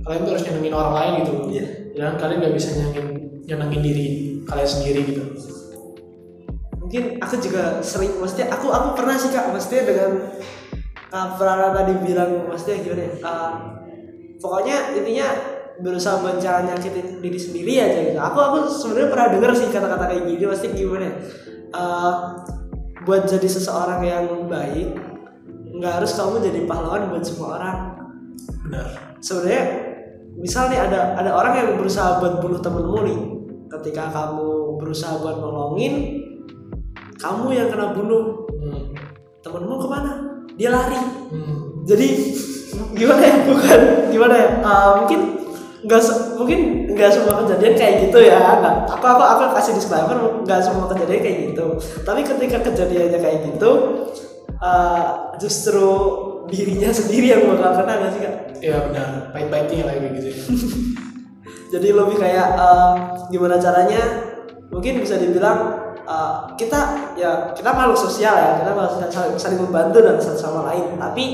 [0.01, 1.67] kalian tuh harus nyenengin orang lain gitu Iya.
[1.93, 3.07] jangan kalian gak bisa nyenengin
[3.45, 4.07] nyenengin diri
[4.49, 5.25] kalian sendiri gitu
[6.91, 10.27] Mungkin aku juga sering, maksudnya aku aku pernah sih kak, maksudnya dengan
[11.15, 13.13] uh, Prana tadi bilang, maksudnya gimana ya?
[13.15, 13.53] eh,
[14.43, 15.29] pokoknya intinya
[15.81, 18.21] berusaha buat jangan nyakitin diri sendiri aja gitu.
[18.21, 21.11] Aku aku sebenarnya pernah denger sih kata-kata kayak gini pasti gimana
[21.71, 22.15] Eh,
[23.07, 24.91] buat jadi seseorang yang baik
[25.71, 27.79] nggak harus kamu jadi pahlawan buat semua orang.
[28.67, 28.87] Benar.
[29.23, 29.65] Sebenarnya
[30.35, 33.21] misal nih ada ada orang yang berusaha buat bunuh temenmu nih.
[33.71, 36.27] Ketika kamu berusaha buat nolongin
[37.21, 38.51] kamu yang kena bunuh.
[38.61, 38.93] Hmm.
[39.41, 40.13] temenmu ke mana?
[40.61, 41.01] Dia lari.
[41.33, 41.87] Hmm.
[41.89, 42.09] jadi
[42.93, 43.37] gimana ya?
[43.49, 43.81] Bukan
[44.13, 44.49] gimana ya?
[44.61, 45.21] Uh, mungkin
[45.81, 48.41] nggak se- mungkin nggak semua kejadian kayak gitu ya.
[48.61, 51.67] Nggak aku aku aku kasih disclaimer nggak semua kejadian kayak gitu.
[52.05, 53.71] Tapi ketika kejadiannya kayak gitu
[54.61, 55.89] uh, justru
[56.51, 58.35] dirinya sendiri yang bakal kena nggak sih kak?
[58.61, 59.33] Ya benar.
[59.33, 60.39] Pahit-pahitnya kayak gitu ya.
[61.73, 62.95] jadi lebih kayak uh,
[63.33, 64.03] gimana caranya?
[64.71, 65.59] Mungkin bisa dibilang
[66.07, 68.51] uh, kita ya kita makhluk sosial ya.
[68.61, 71.01] Kita makhluk sosial saling, saling membantu dan satu sama lain.
[71.01, 71.25] Tapi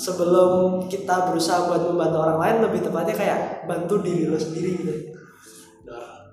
[0.00, 4.92] sebelum kita berusaha buat membantu orang lain lebih tepatnya kayak bantu diri lo sendiri gitu
[5.84, 6.32] Benar.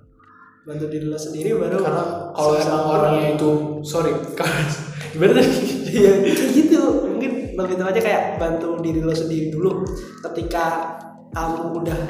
[0.64, 3.50] bantu diri lo sendiri baru karena kalau emang orangnya itu
[3.84, 4.16] sorry
[5.12, 5.40] gimana
[5.88, 6.80] Iya, kayak gitu.
[7.08, 9.88] Mungkin lebih tepatnya kayak bantu diri lo sendiri dulu.
[10.20, 10.94] Ketika
[11.32, 12.00] kamu udah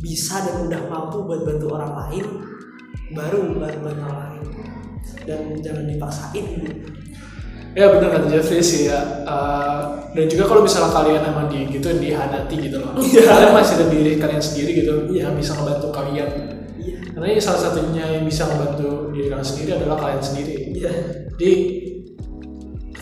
[0.00, 2.24] bisa dan udah mampu buat bantu orang lain,
[3.12, 4.42] baru bantu orang lain.
[5.24, 6.72] Dan jangan dipaksain gitu.
[7.74, 9.80] Ya benar kata Jeffrey sih ya Eh,
[10.14, 13.26] dan juga kalau misalnya kalian emang di gitu dihanati gitu loh Iya.
[13.26, 15.26] kalian masih ada diri kalian sendiri gitu Iya.
[15.26, 16.28] yang bisa ngebantu kalian
[16.78, 16.98] Iya.
[17.12, 20.92] karena ini salah satunya yang bisa ngebantu diri kalian sendiri adalah kalian sendiri Iya.
[21.34, 21.52] jadi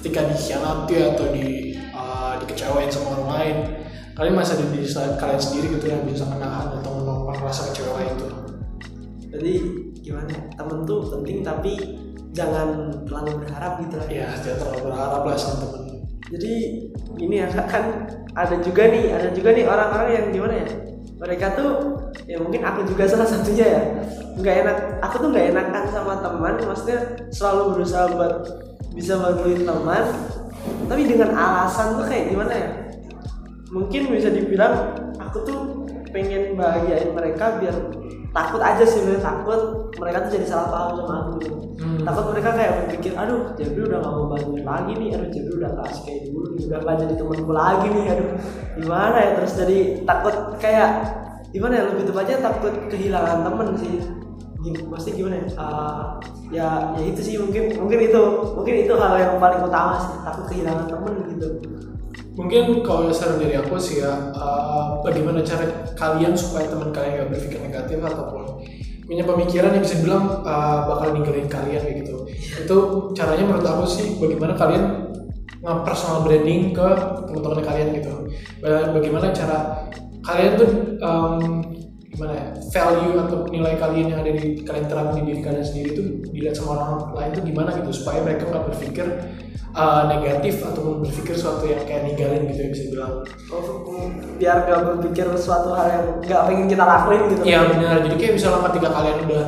[0.00, 3.56] ketika dikhianati atau di uh, dikecewain sama orang lain
[4.16, 8.00] kalian masih ada di saat kalian sendiri gitu yang bisa menahan atau menopang rasa kecewa
[8.02, 8.26] itu
[9.32, 9.52] Jadi
[10.04, 10.28] gimana?
[10.52, 11.72] Temen tuh penting tapi
[12.32, 12.68] jangan
[13.04, 14.08] terlalu berharap gitu lah.
[14.08, 15.80] ya jangan terlalu berharap lah sama temen
[16.32, 16.54] Jadi
[17.20, 20.68] ini ya kan ada juga nih, ada juga nih orang-orang yang gimana ya?
[21.20, 21.70] Mereka tuh
[22.24, 23.82] ya mungkin aku juga salah satunya ya.
[24.40, 28.34] Nggak enak, aku tuh nggak enakan sama teman, maksudnya selalu berusaha buat
[28.96, 30.04] bisa bantuin teman,
[30.88, 32.68] tapi dengan alasan tuh kayak gimana ya?
[33.68, 35.58] Mungkin bisa dibilang aku tuh
[36.16, 37.76] pengen bahagiain mereka biar
[38.32, 39.60] takut aja sih sebenarnya takut
[40.00, 41.54] mereka tuh jadi salah paham sama aku gitu.
[41.82, 42.00] Hmm.
[42.00, 45.08] takut mereka kayak berpikir aduh jadi udah gak mau bantuin lagi nih.
[45.12, 48.04] Aduh jadi udah gak asik kayak dulu nih udah gak jadi temanku lagi nih.
[48.08, 48.28] Aduh
[48.80, 49.30] gimana ya?
[49.36, 50.90] Terus jadi takut kayak
[51.52, 51.82] gimana ya?
[51.92, 53.94] Lebih tepatnya takut kehilangan temen sih.
[54.88, 55.46] Pasti gimana ya?
[55.58, 56.04] Ah,
[56.52, 58.22] ya ya itu sih mungkin mungkin itu
[58.56, 61.48] mungkin itu hal yang paling utama sih takut kehilangan temen gitu
[62.32, 67.30] mungkin kalau saran dari aku sih ya uh, bagaimana cara kalian supaya teman kalian gak
[67.36, 68.64] berpikir negatif ataupun
[69.04, 72.16] punya pemikiran yang bisa dibilang uh, bakal ninggalin kalian kayak gitu.
[72.64, 72.76] Itu
[73.12, 74.84] caranya menurut aku sih bagaimana kalian
[75.62, 76.88] nge-personal branding ke
[77.28, 78.12] teman-teman kalian gitu.
[78.64, 79.58] Ba- bagaimana cara
[80.24, 80.70] kalian tuh
[81.02, 81.38] um,
[82.12, 82.46] gimana ya
[82.76, 86.54] value atau nilai kalian yang ada di kalian terapin di diri kalian sendiri itu dilihat
[86.54, 89.06] sama orang lain tuh gimana gitu supaya mereka nggak berpikir
[89.72, 93.12] uh, negatif ataupun berpikir sesuatu yang kayak ninggalin gitu ya bisa bilang
[93.52, 97.96] Oh, biar gak berpikir suatu hal yang gak pengen kita lakuin gitu Iya benar.
[98.04, 99.44] Jadi kayak misalnya ketika kalian udah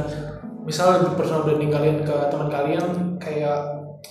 [0.65, 2.85] misalnya personal branding kalian ke teman kalian
[3.21, 3.59] kayak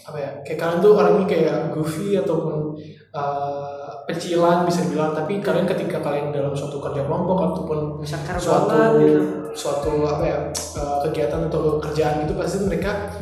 [0.06, 0.32] apa ya?
[0.46, 2.78] Kayak kalian tuh orangnya kayak goofy ataupun
[3.14, 5.12] uh, pecilan bisa dibilang.
[5.16, 9.22] Tapi kalian ketika kalian dalam suatu kerja kelompok ataupun Sekar suatu banget gitu
[9.54, 10.38] suatu apa ya
[10.82, 13.14] uh, kegiatan atau kerjaan itu pasti mereka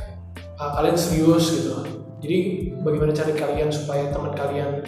[0.56, 1.84] uh, kalian serius gitu.
[2.22, 2.38] Jadi
[2.86, 4.80] bagaimana cara kalian supaya teman kalian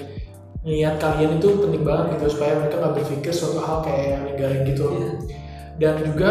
[0.63, 4.61] niat kalian itu penting banget gitu supaya mereka nggak berpikir suatu hal kayak yang ninggalin
[4.63, 5.11] gitu Iya.
[5.75, 6.29] dan juga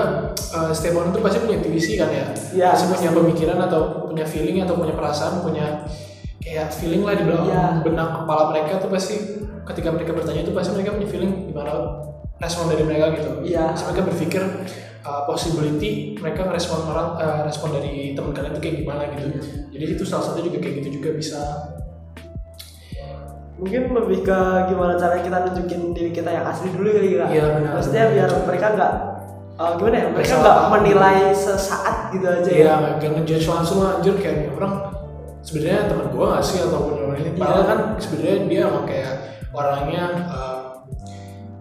[0.57, 2.25] uh, setiap orang itu pasti punya intuisi kan ya
[2.57, 5.85] Iya, pasti punya pemikiran atau punya feeling atau punya perasaan punya
[6.40, 7.85] kayak feeling lah di belakang Iya.
[7.85, 9.16] benak kepala mereka tuh pasti
[9.62, 11.72] ketika mereka bertanya itu pasti mereka punya feeling gimana
[12.38, 13.31] respon dari mereka gitu.
[13.46, 13.70] Iya.
[13.72, 14.42] Pasti mereka berpikir
[15.03, 19.27] uh, possibility mereka ngerespon orang uh, respon dari teman kalian itu kayak gimana gitu.
[19.70, 21.40] Jadi itu salah satu juga kayak gitu juga bisa.
[23.62, 27.44] Mungkin lebih ke gimana cara kita nunjukin diri kita yang asli dulu kali kira Iya,
[27.62, 27.72] benar.
[27.79, 28.92] maksudnya biar mereka nggak
[29.55, 32.59] eh, gimana ya mereka nggak menilai sesaat gitu aja ya.
[32.59, 34.75] Iya, gak ngejudge langsung anjir kayak orang
[35.46, 37.70] sebenarnya teman gua gak sih ataupun orang ini padahal Iya.
[37.70, 39.12] kan sebenarnya dia emang kayak
[39.52, 40.58] orangnya uh,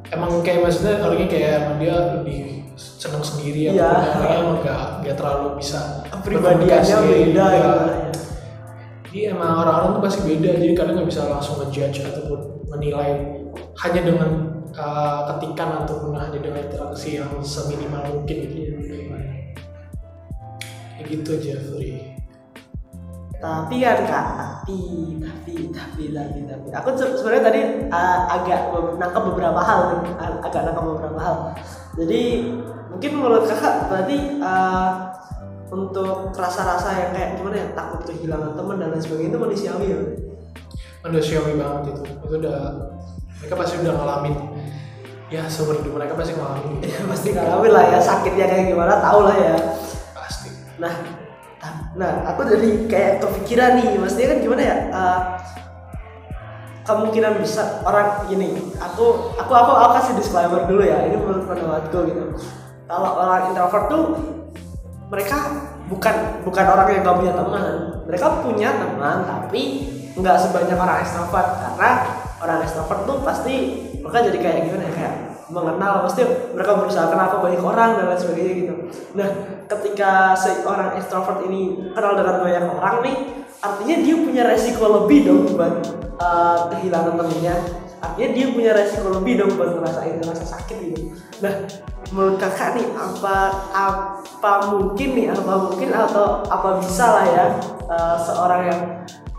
[0.09, 2.39] emang kayak maksudnya orangnya kayak emang dia lebih
[2.75, 3.83] senang sendiri Iya.
[3.85, 5.79] ataupun orangnya emang gak, gak terlalu bisa
[6.23, 6.91] berkomunikasi.
[6.95, 7.59] beda Iya.
[7.59, 8.09] gitu ya.
[9.11, 12.39] Jadi emang orang-orang tuh pasti beda jadi kalian nggak bisa langsung ngejudge ataupun
[12.71, 13.11] menilai
[13.83, 14.29] hanya dengan
[14.71, 18.71] uh, ketikan ataupun hanya dengan interaksi yang seminimal mungkin gitu.
[20.95, 22.15] Kayak gitu Jeffrey.
[23.41, 24.27] tapi kan kak
[24.61, 26.67] tapi tapi tapi tapi tapi.
[26.69, 28.69] Aku se- sebenarnya tadi uh, agak
[29.01, 30.05] nangkep beberapa hal
[30.45, 31.35] agak nangkep beberapa hal.
[31.97, 32.21] Jadi
[32.93, 35.09] mungkin menurut kakak berarti uh,
[35.73, 37.67] untuk rasa-rasa yang kayak gimana ya?
[37.73, 39.99] Takut kehilangan teman dan lain sebagainya itu manusiawi ya?
[41.09, 42.01] Manusiawi banget itu.
[42.21, 42.59] Itu udah
[43.41, 44.35] mereka pasti udah ngalamin.
[45.31, 46.85] Ya seumur hidup mereka pasti ngalamin.
[46.85, 47.97] Ya pasti ngalamin lah ya.
[47.97, 49.57] Sakitnya kayak gimana tau lah ya.
[50.13, 50.53] Pasti.
[50.77, 50.93] Nah,
[51.93, 54.75] nah aku jadi kayak kepikiran nih, maksudnya kan gimana ya?
[54.89, 55.19] eh,
[56.81, 61.99] kemungkinan besar orang gini, aku aku aku aku kasih disclaimer dulu ya, ini menurut pendapatku
[62.09, 62.23] gitu.
[62.89, 64.03] Kalau orang introvert tuh
[65.11, 65.37] mereka
[65.91, 66.15] bukan
[66.47, 67.65] bukan orang yang gak punya teman,
[68.09, 69.61] mereka punya teman tapi
[70.11, 71.89] nggak sebanyak orang extrovert karena
[72.43, 73.55] orang extrovert tuh pasti
[74.01, 75.15] mereka jadi kayak gimana ya kayak
[75.51, 76.23] mengenal pasti
[76.55, 78.73] mereka berusaha kenal ke banyak orang dan lain sebagainya gitu.
[79.19, 79.29] Nah,
[79.71, 83.17] ketika si orang extrovert ini kenal dengan banyak orang nih,
[83.63, 85.75] artinya dia punya resiko lebih dong buat
[86.19, 87.55] uh, kehilangan temennya.
[88.01, 91.15] Artinya dia punya resiko lebih dong buat ngerasain rasa sakit gitu.
[91.39, 91.53] Nah,
[92.11, 93.35] menurut kakak nih apa
[93.71, 97.45] apa mungkin nih apa mungkin atau apa bisa lah ya
[97.87, 98.81] uh, seorang yang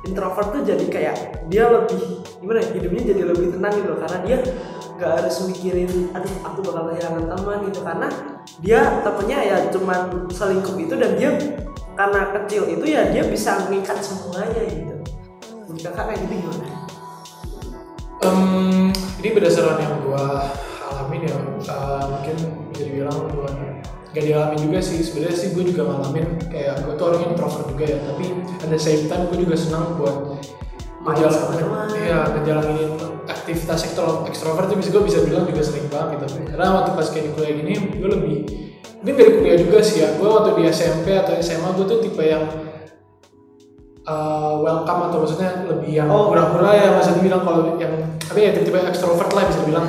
[0.09, 1.17] introvert tuh jadi kayak
[1.53, 4.39] dia lebih gimana ya hidupnya jadi lebih tenang gitu karena dia
[5.03, 7.81] nggak harus mikirin aduh aku bakal kehilangan teman gitu.
[7.83, 8.09] Karena
[8.63, 9.99] dia temennya ya cuman
[10.31, 11.31] selingkuh itu dan dia
[11.99, 14.95] karena kecil itu ya dia bisa mengikat semuanya gitu.
[15.67, 16.67] Menurut kakak kayak gitu gimana?
[18.23, 20.55] Em, ini berdasarkan yang gua
[20.87, 21.35] alamin ya
[21.67, 22.37] eh, mungkin
[22.71, 23.51] bisa dibilang gua
[24.15, 25.03] gak dialami juga sih.
[25.03, 28.25] Sebenarnya sih gue juga ngalamin kayak gue tuh orangnya introvert juga ya tapi
[28.71, 30.39] the same time gue juga senang buat
[31.03, 31.87] Teman.
[31.99, 32.95] iya ngejalanin
[33.27, 36.47] aktivitas ekstro ekstrovert tuh bisa gue bisa bilang juga sering banget gitu.
[36.47, 38.37] Karena waktu pas kayak di kuliah gini gue lebih
[39.03, 40.15] mungkin dari kuliah juga sih ya.
[40.15, 42.47] Gue waktu di SMP atau SMA gue tuh tipe yang
[44.07, 46.31] uh, welcome atau maksudnya lebih yang Oh.
[46.31, 49.87] hura-hura ya masa dibilang kalau yang tapi ya tipe-tipe ekstrovert lah bisa bilang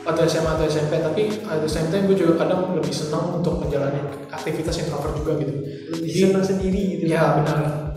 [0.00, 3.60] atau SMA atau SMP tapi at the same time gue juga kadang lebih senang untuk
[3.60, 5.52] menjalani aktivitas introvert juga gitu.
[5.96, 7.04] Lebih Jadi- senang sendiri gitu.
[7.08, 7.89] Ya benar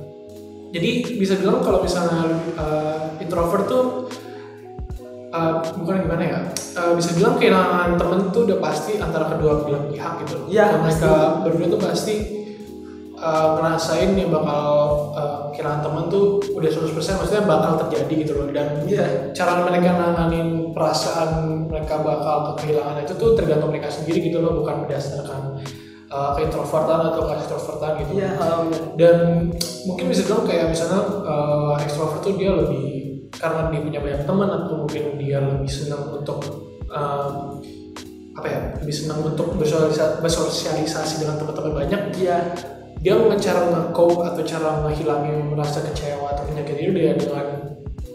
[0.74, 0.90] jadi
[1.22, 4.10] bisa bilang kalau misalnya uh, introvert tuh
[5.30, 6.40] uh, bukan gimana ya
[6.78, 10.48] uh, bisa bilang kehilangan temen tuh udah pasti antara kedua belah pihak gitu loh.
[10.50, 11.12] Dan mereka
[11.46, 12.16] berdua tuh pasti
[13.18, 14.66] uh, ngerasain yang bakal
[15.14, 16.90] uh, kehilangan temen tuh udah 100%
[17.22, 18.48] maksudnya bakal terjadi gitu loh.
[18.50, 19.34] Dan Iya.
[19.38, 24.86] cara mereka nanganin perasaan mereka bakal kehilangan itu tuh tergantung mereka sendiri gitu loh bukan
[24.86, 25.62] berdasarkan
[26.13, 28.82] uh, keintrovertan atau keextrovertan gitu iya oh, benar.
[29.02, 29.17] dan
[29.89, 32.86] mungkin bisa bilang kayak misalnya uh, extrovert tuh dia lebih
[33.34, 36.39] karena dia punya banyak teman atau mungkin dia lebih senang untuk
[36.93, 37.58] um,
[38.34, 42.54] apa ya lebih senang untuk bersosialisasi, bersosialisasi dengan teman-teman banyak iya
[43.04, 47.73] dia cara nge-cope atau cara menghilangin rasa kecewa atau penyakit itu dia dengan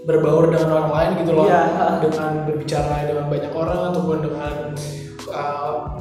[0.08, 2.00] berbaur dengan orang lain gitu loh Iya.
[2.00, 4.54] dengan berbicara dengan banyak orang ataupun dengan
[5.28, 6.00] uh,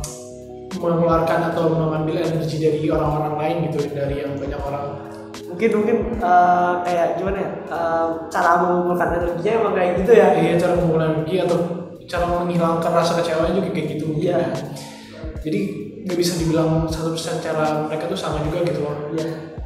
[0.75, 4.85] mengeluarkan atau mengambil energi dari orang-orang lain gitu dari yang banyak orang
[5.47, 10.53] mungkin mungkin eh, kayak gimana ya eh, cara mengumpulkan energinya emang kayak gitu ya Iya
[10.59, 11.57] cara mengumpulkan energi atau
[12.07, 14.39] cara menghilangkan rasa kecewa juga kayak gitu mungkin Iya.
[14.39, 14.49] ya.
[15.43, 15.59] Jadi
[16.07, 19.11] nggak bisa dibilang 100% cara mereka tuh sama juga gitu loh.
[19.15, 19.59] iya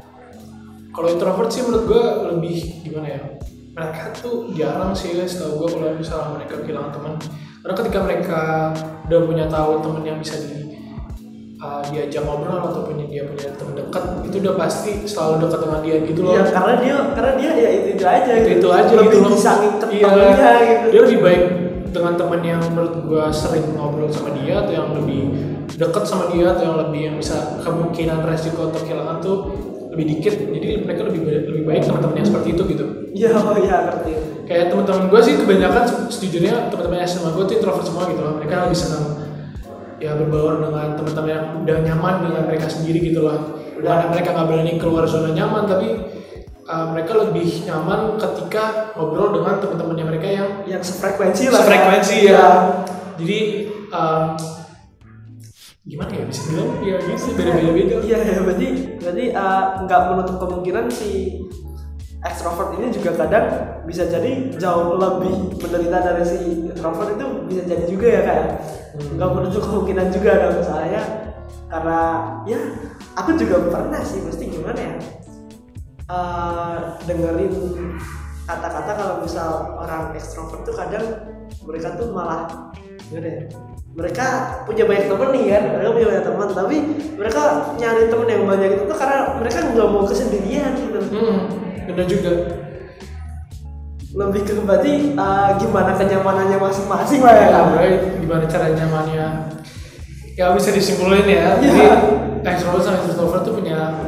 [0.92, 2.02] Kalau introvert sih menurut gue
[2.34, 3.22] lebih gimana ya?
[3.72, 7.14] Mereka tuh jarang sih ya setahu gue kalau misalnya mereka kehilangan teman.
[7.62, 8.40] Karena ketika mereka
[9.08, 10.61] udah punya tahu teman yang bisa di
[11.62, 15.96] uh, diajak ngobrol ataupun dia punya teman dekat itu udah pasti selalu dekat dengan dia
[16.02, 16.32] gitu loh.
[16.34, 18.58] Iya, karena dia karena dia ya itu, itu aja itu, gitu.
[18.58, 19.30] itu aja lebih gitu loh.
[19.30, 20.02] bisa ngiket iya.
[20.02, 21.44] temennya gitu Dia lebih baik
[21.92, 25.20] dengan teman yang menurut gua sering ngobrol sama dia atau yang lebih
[25.72, 29.36] dekat sama dia atau yang lebih yang bisa kemungkinan resiko untuk kehilangan tuh
[29.92, 30.34] lebih dikit.
[30.40, 32.84] Jadi mereka lebih baik, lebih baik teman-teman yang seperti itu gitu.
[33.12, 34.12] iya oh iya ngerti
[34.48, 38.40] Kayak teman-teman gua sih kebanyakan se- sejujurnya teman-teman SMA gua tuh introvert semua gitu loh.
[38.40, 39.11] Mereka lebih senang
[40.02, 43.62] ya berbaur dengan teman-teman yang udah nyaman dengan mereka sendiri gitu loh.
[43.78, 45.88] Bukan mereka nggak berani keluar zona nyaman tapi
[46.66, 52.34] uh, mereka lebih nyaman ketika ngobrol dengan teman-temannya mereka yang yang sefrekuensi lah sefrekuensi Iya.
[52.34, 52.50] ya.
[53.22, 53.38] Jadi
[53.94, 54.26] um,
[55.82, 57.96] gimana ya bisa bilang ya gitu beda-beda.
[58.06, 58.68] iya ya berarti
[59.02, 61.42] berarti eh, nggak menutup kemungkinan si
[62.22, 63.46] ekstrovert ini juga kadang
[63.82, 66.38] bisa jadi jauh lebih menderita dari si
[66.70, 68.46] introvert itu bisa jadi juga ya kayak
[68.92, 71.02] nggak menutup kemungkinan juga dong soalnya
[71.68, 71.98] karena
[72.44, 72.60] ya
[73.16, 74.94] aku juga pernah sih mesti gimana ya
[76.12, 76.76] Eh,
[77.08, 77.54] dengerin
[78.44, 81.24] kata-kata kalau misal orang ekstrovert tuh kadang
[81.64, 82.68] mereka tuh malah
[83.08, 83.42] gimana ya
[83.96, 84.24] mereka
[84.68, 86.76] punya banyak temen nih kan mereka punya banyak teman tapi
[87.16, 87.40] mereka
[87.80, 91.40] nyari temen yang banyak itu tuh karena mereka nggak mau kesendirian gitu Hmm.
[91.88, 92.32] bener juga
[94.12, 97.48] lebih ke berarti uh, gimana kenyamanannya masing-masing lah ya?
[97.48, 97.66] Kan
[98.20, 99.26] gimana cara nyamannya?
[100.36, 101.56] Ya bisa disimpulin ya.
[101.60, 101.92] Iya.
[102.44, 104.04] jadi extrovert sama introvert tuh punya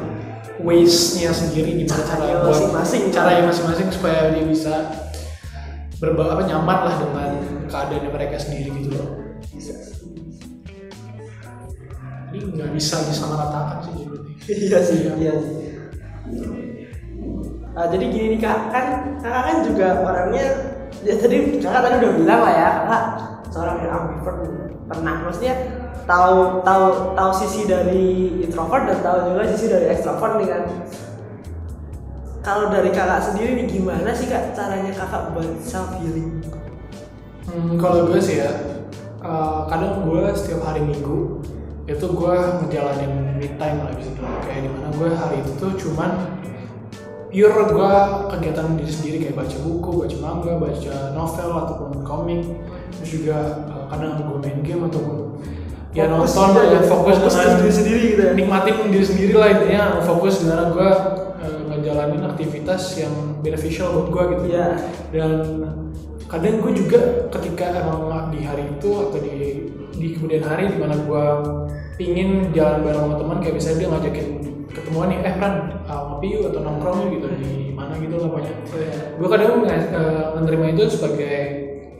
[0.61, 3.03] ways-nya sendiri gimana cara Caranya buat masing-masing.
[3.13, 4.75] caranya masing-masing supaya dia bisa
[6.01, 7.31] berba apa nyaman lah dengan
[7.69, 9.09] keadaan mereka sendiri gitu loh.
[12.35, 13.95] Ini nggak bisa disamaratakan sih
[14.69, 15.57] iya sih iya sih
[17.75, 18.59] Ah, jadi gini nih kak.
[18.71, 18.87] Kan
[19.19, 20.47] kakak kan juga orangnya
[21.03, 23.05] ya tadi kakak tadi udah bilang lah ya kakak
[23.51, 24.39] seorang yang ambivert
[24.87, 25.55] pernah maksudnya
[26.07, 26.87] tahu tahu
[27.19, 30.63] tahu sisi dari introvert dan tahu juga sisi dari extrovert nih kan?
[32.45, 36.45] Kalau dari kakak sendiri nih gimana sih kak caranya kakak buat self healing
[37.45, 38.49] Hmm, kalau gue sih ya,
[39.21, 41.45] eh, kadang gue setiap hari minggu
[41.85, 46.11] itu gue ngejalanin me time lah bisa dibilang kayak di mana gue hari itu cuman
[47.35, 47.95] pure gue
[48.31, 52.47] kegiatan diri sendiri kayak baca buku, baca manga, baca novel ataupun komik,
[52.95, 55.43] terus juga eh, kadang gue main game ataupun
[55.95, 58.33] ya Fokus nonton ya ya, fokus, fokus dengan ke diri sendiri gitu ya.
[58.35, 60.91] nikmatin diri sendiri lah intinya fokus di mana gue
[61.43, 64.69] eh, ngejalanin aktivitas yang beneficial buat gue gitu Iya.
[65.15, 65.31] dan
[66.27, 70.99] kadang gue juga ketika emang di hari itu atau di di kemudian hari di mana
[70.99, 71.25] gue
[71.95, 74.29] pingin jalan bareng sama teman kayak misalnya dia ngajakin
[74.85, 75.55] ketemuan nih eh Pran
[75.89, 78.53] uh, ngopi yuk atau nongkrong yuk gitu di mana gitu lah pokoknya.
[79.17, 81.37] Gue kadang uh, menerima itu sebagai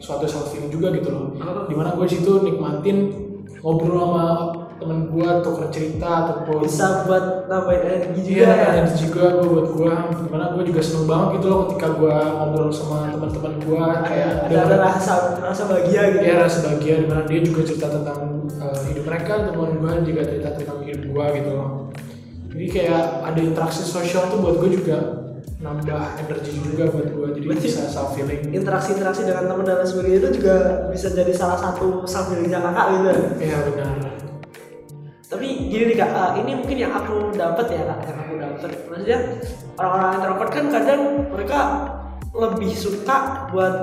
[0.05, 1.33] suatu self healing juga gitu loh.
[1.65, 2.99] Di mana gue di situ nikmatin
[3.65, 4.27] ngobrol sama
[4.75, 8.67] temen gue tukar cerita ataupun bisa buat nambahin energi juga Iya, ya?
[8.85, 9.95] ada juga gue buat gue,
[10.27, 14.31] di mana gue juga seneng banget gitu loh ketika gue ngobrol sama teman-teman gue kayak
[14.51, 16.25] ada ada rasa rasa bahagia gitu?
[16.27, 16.95] Ya rasa bahagia.
[17.01, 18.21] Di mana dia juga cerita tentang
[18.61, 21.71] uh, hidup mereka, teman gue juga cerita tentang hidup gue gitu loh.
[22.55, 24.99] Jadi kayak ada interaksi sosial tuh buat gue juga
[25.57, 28.53] nambah energi juga buat gue, jadi Berarti- bisa self feeling.
[28.53, 30.55] interaksi-interaksi dengan teman dan lain sebagainya itu juga
[30.87, 33.93] bisa jadi salah satu self healingnya kakak gitu Iya benar.
[35.25, 38.71] tapi gini nih kak eh, ini mungkin yang aku dapat ya kak yang aku dapat
[38.87, 39.19] maksudnya
[39.75, 41.59] orang-orang introvert kan kadang mereka
[42.31, 43.17] lebih suka
[43.49, 43.75] buat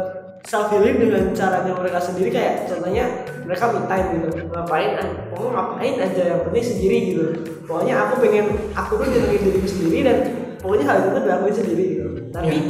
[0.46, 3.06] self healing dengan caranya mereka sendiri kayak contohnya
[3.46, 4.30] mereka me time gitu.
[4.50, 7.26] Ngapain ah, pokoknya ngapain aja yang penting sendiri gitu.
[7.68, 10.18] Pokoknya aku pengen aku tuh nyenengin diriku sendiri dan
[10.60, 12.08] pokoknya hal itu tuh dilakuin sendiri gitu.
[12.32, 12.64] Tapi Iya.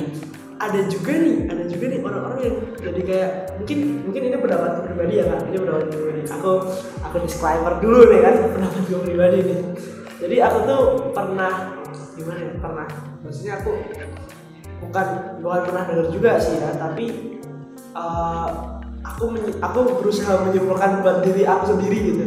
[0.61, 5.13] ada juga nih ada juga nih orang-orang yang jadi kayak mungkin mungkin ini pendapat pribadi
[5.17, 5.39] ya kak.
[5.49, 6.21] Ini pendapat pribadi.
[6.29, 6.51] Aku
[7.01, 9.59] aku disclaimer dulu nih kan pendapat gue pribadi nih.
[10.21, 10.81] Jadi aku tuh
[11.17, 11.53] pernah
[12.13, 12.87] gimana ya pernah.
[13.25, 13.71] Maksudnya aku
[14.81, 15.07] bukan
[15.41, 17.05] bukan pernah dengar juga sih ya tapi
[17.95, 18.47] eh,
[19.01, 19.23] aku
[19.61, 22.25] aku berusaha menyimpulkan buat diri aku sendiri gitu.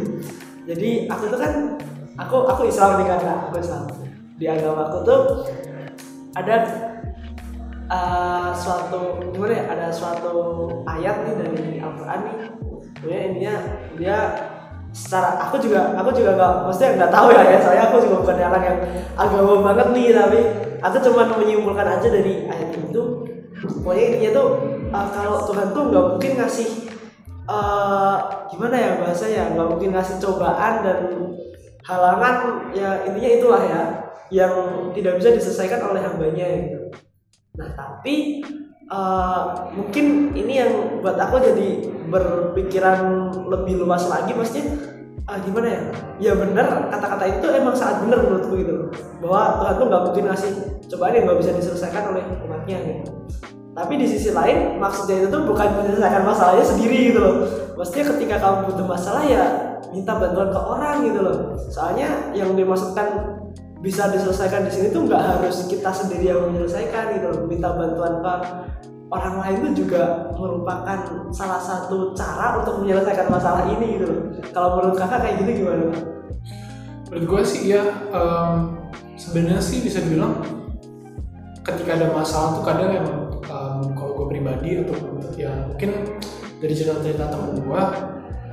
[0.65, 1.53] Jadi aku tuh kan
[2.19, 3.51] aku aku Islam nih Kak.
[3.51, 3.83] aku Islam.
[4.35, 5.21] Di agama aku tuh
[6.35, 6.55] ada
[7.87, 10.33] uh, suatu gimana ya ada suatu
[10.83, 12.35] ayat nih dari Al-Quran nih.
[12.99, 13.55] Pokoknya intinya
[13.95, 14.17] dia
[14.95, 17.57] secara aku juga aku juga nggak maksudnya nggak tahu ya ya.
[17.63, 18.79] Soalnya aku juga bukan orang yang
[19.15, 20.39] agama banget nih tapi
[20.83, 23.03] aku cuma menyimpulkan aja dari ayat itu.
[23.55, 24.47] Pokoknya intinya tuh
[24.95, 26.69] uh, kalau Tuhan tuh nggak mungkin ngasih
[27.51, 30.99] uh, gimana ya bahasanya nggak mungkin ngasih cobaan dan
[31.83, 32.35] halangan
[32.71, 33.81] ya intinya itulah ya
[34.31, 34.55] yang
[34.95, 36.85] tidak bisa diselesaikan oleh hambanya gitu
[37.55, 38.43] Nah tapi
[38.85, 41.69] eh, mungkin ini yang buat aku jadi
[42.11, 44.75] berpikiran lebih luas lagi maksudnya
[45.25, 45.81] ah, gimana ya?
[46.19, 48.75] Ya benar kata-kata itu emang sangat benar menurutku gitu
[49.23, 50.51] bahwa Tuhan tuh nggak mungkin ngasih
[50.91, 53.11] cobaan yang nggak bisa diselesaikan oleh umatnya gitu.
[53.75, 57.35] Tapi di sisi lain maksudnya itu tuh bukan menyelesaikan masalahnya sendiri gitu loh.
[57.75, 59.43] Maksudnya ketika kamu butuh masalah ya
[59.91, 61.37] minta bantuan ke orang gitu loh.
[61.67, 63.35] Soalnya yang dimaksudkan
[63.83, 67.39] bisa diselesaikan di sini tuh nggak harus kita sendiri yang menyelesaikan gitu loh.
[67.51, 68.33] Minta bantuan ke
[69.11, 74.19] orang lain itu juga merupakan salah satu cara untuk menyelesaikan masalah ini gitu loh.
[74.55, 75.91] Kalau menurut kakak kayak gitu gimana?
[77.11, 77.83] Menurut gue sih ya
[78.15, 78.79] em,
[79.19, 80.39] sebenarnya sih bisa dibilang
[81.59, 83.24] ketika ada masalah tuh kadang emang
[84.45, 84.95] pribadi atau
[85.33, 85.89] ya mungkin
[86.61, 87.81] dari cerita-cerita temen gue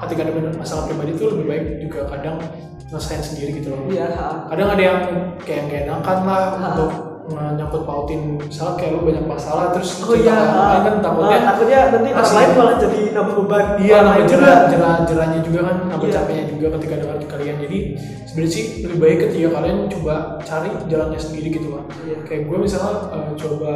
[0.00, 2.40] ketika ada masalah pribadi tuh lebih baik juga kadang
[2.88, 3.85] nyelesain sendiri gitu loh.
[3.92, 4.09] Iya.
[4.48, 4.99] Kadang ada yang
[5.45, 6.66] kayak gak enakan lah Ha.
[6.72, 6.90] untuk
[7.32, 10.82] nyangkut pautin misalnya kayak lu banyak masalah terus Oh cerita iya.
[10.84, 13.64] kan takutnya Ah, takutnya nanti orang lain malah jadi nambah beban.
[13.78, 16.14] Iya, nambah jerah, jerah, jerahnya juga kan, nambah Iya.
[16.18, 17.57] capeknya juga ketika dengan kalian.
[17.62, 17.78] Jadi
[18.26, 21.84] sebenarnya sih lebih baik ketika kalian coba cari jalannya sendiri gitu lah.
[22.03, 22.16] Iya.
[22.26, 23.72] Kayak gue misalnya eh, coba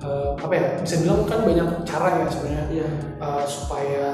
[0.00, 2.88] eh, apa ya, bisa bilang kan banyak cara ya sebenarnya Iya.
[3.20, 4.04] eh, supaya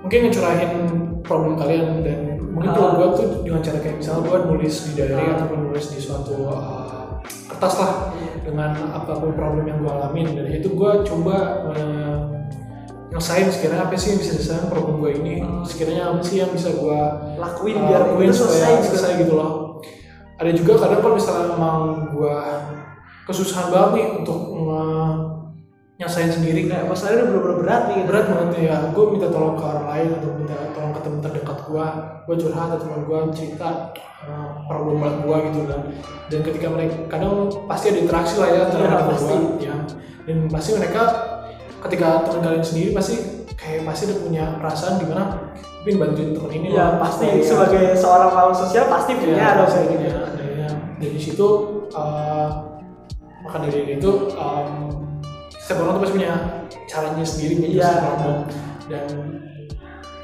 [0.00, 0.72] mungkin ngecurahin
[1.20, 2.18] problem kalian dan
[2.50, 5.36] mungkin kalau gue tuh dengan cara kayak misalnya gue nulis di diary Ah.
[5.36, 7.06] ataupun nulis di suatu eh,
[7.46, 7.92] kertas lah
[8.40, 11.36] dengan apa pun problem yang gue alamin dari itu gue coba
[11.70, 12.16] eh,
[13.10, 15.34] ngerasain sekiranya apa sih yang bisa diselesaikan problem gue ini
[15.66, 17.00] sekiranya apa sih yang bisa gue
[17.36, 18.86] lakuin uh, biar lakuin itu selesai supaya gitu.
[18.88, 19.52] selesai gitu loh
[20.38, 21.78] ada juga kadang kalau misalnya emang
[22.14, 22.36] gue
[23.30, 24.40] kesusahan banget nih untuk
[26.00, 26.64] nyasain sendiri.
[26.64, 28.00] Kayak masalahnya udah bener-bener berat nih.
[28.08, 28.76] Berat banget ya.
[28.90, 31.86] Gue minta tolong ke orang lain atau minta tolong ke teman terdekat gue
[32.24, 33.68] gue curhat atau teman gue cerita
[34.24, 35.80] uh, problem berat gue gitu kan.
[36.32, 37.32] Dan ketika mereka kadang
[37.68, 39.34] pasti ada interaksi lah ya antara Iya, teman pasti.
[39.34, 39.74] gue ya.
[40.24, 41.02] Dan pasti mereka
[41.84, 43.14] ketika teman kalian sendiri pasti
[43.56, 45.52] kayak pasti udah punya perasaan di mana
[45.84, 49.84] pengen bantuin teman ini loh, pasti supaya- sebagai seorang makhluk sosial pasti punya kayak punya
[49.88, 50.20] gitu.
[50.20, 50.68] adanya
[51.00, 51.46] dari situ
[51.92, 52.48] uh,
[53.50, 54.94] maka dari itu um,
[55.50, 56.34] setiap orang tuh pasti punya
[56.86, 57.58] caranya sendiri Iya.
[57.66, 58.36] menyelesaikan problem
[58.86, 59.06] dan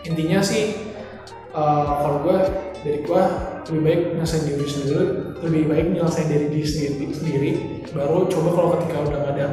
[0.07, 0.95] intinya sih
[1.51, 2.39] uh, kalau gue
[2.87, 3.23] dari gue
[3.67, 5.05] lebih baik nyelesain diri sendiri
[5.43, 7.51] lebih baik nyelesain dari diri sendiri, sendiri
[7.91, 9.47] baru coba kalau ketika udah gak ada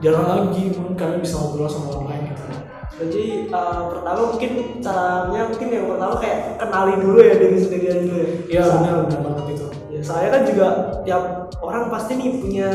[0.00, 2.44] jalan lagi mungkin kalian bisa ngobrol sama orang lain gitu
[2.92, 8.02] Jadi uh, pertama mungkin caranya mungkin yang pertama kayak kenali dulu ya diri sendiri aja
[8.04, 8.28] dulu ya.
[8.48, 9.61] iya benar benar banget itu
[10.02, 10.66] Ya, saya kan juga
[11.06, 11.22] tiap
[11.62, 12.68] orang pasti nih punya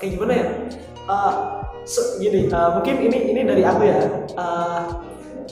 [0.00, 0.46] kayak gimana ya?
[1.04, 1.32] Uh,
[1.84, 4.00] se- gini, uh, mungkin ini ini dari aku ya.
[4.32, 4.88] Uh,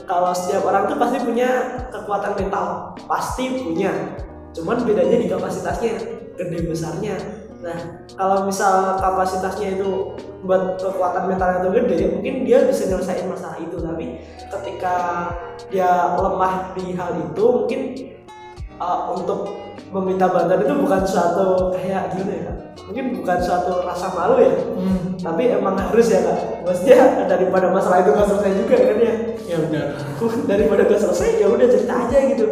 [0.09, 3.93] kalau setiap orang tuh pasti punya kekuatan mental, pasti punya.
[4.57, 6.01] Cuman bedanya di kapasitasnya,
[6.33, 7.21] gede besarnya.
[7.61, 7.77] Nah,
[8.17, 10.17] kalau misal kapasitasnya itu
[10.49, 13.77] buat kekuatan mentalnya itu gede, mungkin dia bisa nyelesain masalah itu.
[13.77, 14.17] Tapi
[14.49, 14.97] ketika
[15.69, 17.81] dia lemah di hal itu, mungkin
[18.81, 22.53] uh, untuk meminta bantuan itu bukan suatu kayak gimana ya
[22.89, 24.53] mungkin bukan suatu rasa malu ya.
[24.57, 26.65] Hmm, tapi emang harus ya kak.
[26.65, 29.15] Maksudnya daripada masalah itu nggak selesai juga kan ya?
[29.45, 29.87] Ya benar.
[30.51, 32.47] Daripada nggak selesai ya udah cerita aja gitu.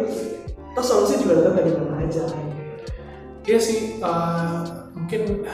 [0.77, 2.23] Terus solusi juga datang dari mana aja.
[3.47, 4.61] Iya sih, uh,
[4.93, 5.47] mungkin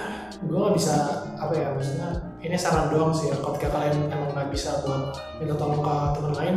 [0.43, 0.95] gue nggak bisa
[1.39, 2.09] apa ya maksudnya
[2.43, 3.39] ini saran doang sih ya.
[3.39, 6.55] Kalau ketika kalian emang nggak bisa buat minta tolong ke teman lain,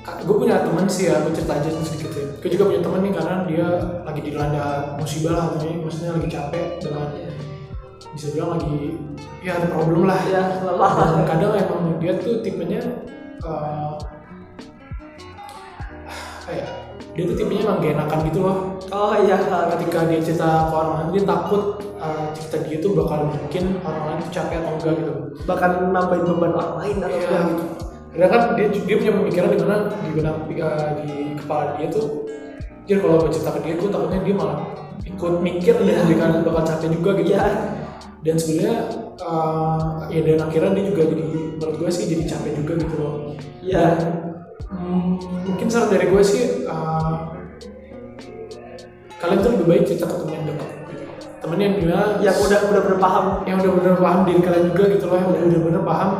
[0.00, 2.26] gue punya teman sih ya, gue cerita aja sedikit ya.
[2.40, 3.66] Gue juga punya teman nih karena dia
[4.04, 4.64] lagi dilanda
[4.96, 7.08] musibah lah, artinya maksudnya lagi capek dengan
[8.10, 8.76] bisa bilang lagi
[9.44, 10.20] ya ada problem lah.
[10.26, 12.80] ya lelah Dan kadang emang dia tuh tipenya
[13.44, 13.94] uh,
[16.42, 16.66] apa ya?
[17.14, 19.38] Dia tuh tipenya emang gak enakan gitu loh oh iya
[19.76, 21.62] ketika dia cerita ke orang lain dia takut
[22.02, 25.14] uh, cerita dia tuh bakal bikin orang lain tuh capek atau enggak gitu
[25.46, 27.64] bahkan nambahin beban orang lain atau enggak gitu
[28.10, 32.26] karena kan dia dia punya pemikiran di mana di benak uh, di kepala dia tuh
[32.90, 34.58] jadi kalau gue cerita ke dia gue takutnya dia malah
[35.06, 36.02] ikut mikir Iya.
[36.02, 37.30] dan dia kan bakal capek juga gitu.
[37.32, 37.44] Iya.
[38.20, 38.78] Dan sebenarnya
[39.24, 41.24] uh, ya dan akhirnya dia juga jadi
[41.56, 43.14] menurut gue sih jadi capek juga gitu loh.
[43.62, 43.86] Iya.
[44.70, 47.30] Hmm, mungkin saran dari gue sih uh,
[49.22, 50.70] kalian tuh lebih baik cerita ke temen yang dekat
[51.40, 55.04] temen yang gimana yang udah udah berpaham yang udah bener paham diri kalian juga gitu
[55.08, 56.10] loh yang udah udah bener paham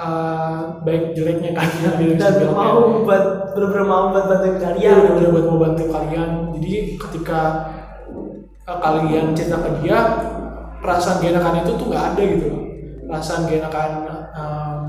[0.00, 4.96] uh, baik jeleknya kalian dan mau buat bener-bener mau buat bantuin dia kalian.
[4.96, 6.30] Udah udah buat mau bantu kalian.
[6.56, 7.40] Jadi ketika
[8.64, 9.98] uh, kalian cerita ke dia
[10.80, 12.62] perasaan gak enakan itu tuh nggak ada gitu loh.
[13.04, 13.90] Perasaan gak enakan
[14.32, 14.82] um,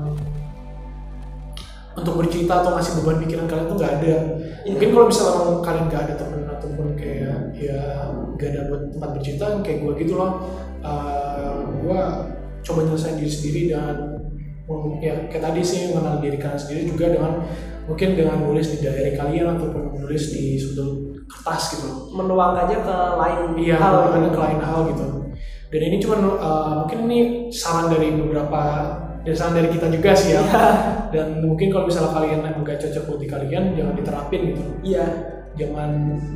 [1.92, 4.14] untuk bercerita atau ngasih beban pikiran kalian tuh nggak ada.
[4.64, 8.08] Mungkin kalau misalnya kalian nggak ada temen ataupun kayak ya
[8.38, 10.46] gak ada buat tempat bercerita kayak gue gitu loh
[10.82, 12.00] uh, gue
[12.62, 13.96] coba nyelesain diri sendiri dan
[15.02, 17.32] ya kayak tadi sih mengenal diri kalian sendiri juga dengan
[17.86, 21.86] mungkin dengan nulis di diary kalian ataupun menulis di sudut kertas gitu.
[21.90, 24.14] Loh menuangkannya ke lain iya hal.
[24.14, 25.06] ke lain hal gitu.
[25.72, 28.60] Dan ini cuma uh, mungkin ini saran dari beberapa
[29.24, 30.42] dan saran dari kita juga sih ya.
[30.44, 30.64] Iya.
[31.12, 34.62] dan mungkin kalau misalnya kalian emang gak cocok buat di kalian jangan diterapin gitu.
[34.84, 35.90] Iya jangan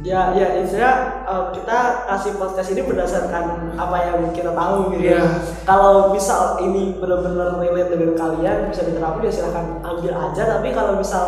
[0.05, 5.25] ya ya istilah eh, kita kasih podcast ini berdasarkan apa yang kita tahu gitu Iya.
[5.65, 10.43] kalau misal ini benar-benar relate dengan kalian bisa diterapin ya silahkan ambil aja.
[10.61, 11.25] Tapi kalau misal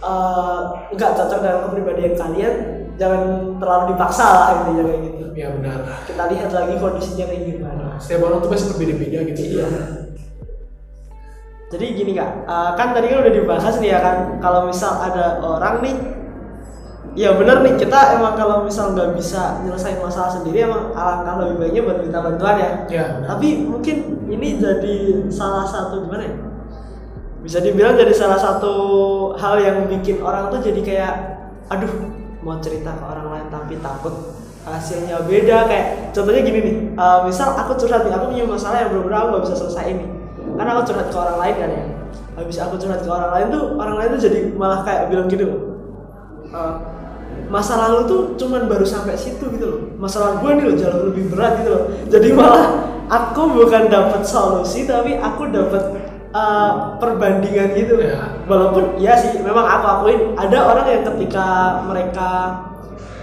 [0.00, 0.58] eh,
[0.96, 2.54] nggak cocok dengan kepribadian kalian
[2.96, 3.22] jangan
[3.60, 5.24] terlalu dipaksa lah intinya kayak gitu.
[5.32, 5.78] Ya benar.
[6.08, 7.86] Kita lihat lagi kondisinya kayak gimana.
[8.00, 9.40] Setiap orang tuh pasti berbeda-beda gitu.
[9.60, 9.68] Iya.
[11.72, 15.40] Jadi gini kak, eh, kan tadi kan udah dibahas nih ya kan, kalau misal ada
[15.40, 15.96] orang nih,
[17.12, 21.56] ya bener nih kita emang kalau misal nggak bisa nyelesain masalah sendiri emang alangkah lebih
[21.60, 22.70] baiknya buat minta bantuan ya.
[22.88, 23.96] ya Tapi mungkin
[24.32, 24.96] ini jadi
[25.28, 26.34] salah satu gimana ya?
[27.44, 28.74] Bisa dibilang jadi salah satu
[29.36, 31.14] hal yang bikin orang tuh jadi kayak,
[31.68, 31.90] aduh
[32.40, 34.14] mau cerita ke orang lain tapi takut
[34.62, 38.94] hasilnya beda kayak contohnya gini nih, eh, misal aku curhat nih, aku punya masalah yang
[38.94, 40.06] bener-bener aku nggak bisa selesai ini,
[40.54, 41.84] karena aku curhat ke orang lain kan ya.
[42.38, 45.44] Habis aku curhat ke orang lain tuh, orang lain tuh jadi malah kayak bilang gini
[45.50, 45.60] loh,
[46.54, 46.72] eh,
[47.52, 49.80] masa lalu tuh cuman baru sampai situ gitu loh.
[50.00, 51.84] Masalah gue nih loh jauh lebih berat gitu loh.
[52.08, 56.00] Jadi malah aku bukan dapat solusi tapi aku dapat
[56.32, 58.00] uh, perbandingan gitu.
[58.00, 58.40] Ya.
[58.48, 61.46] walaupun ya sih memang aku akuin ada orang yang ketika
[61.84, 62.30] mereka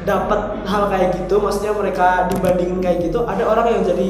[0.05, 4.09] dapat hal kayak gitu maksudnya mereka dibandingin kayak gitu ada orang yang jadi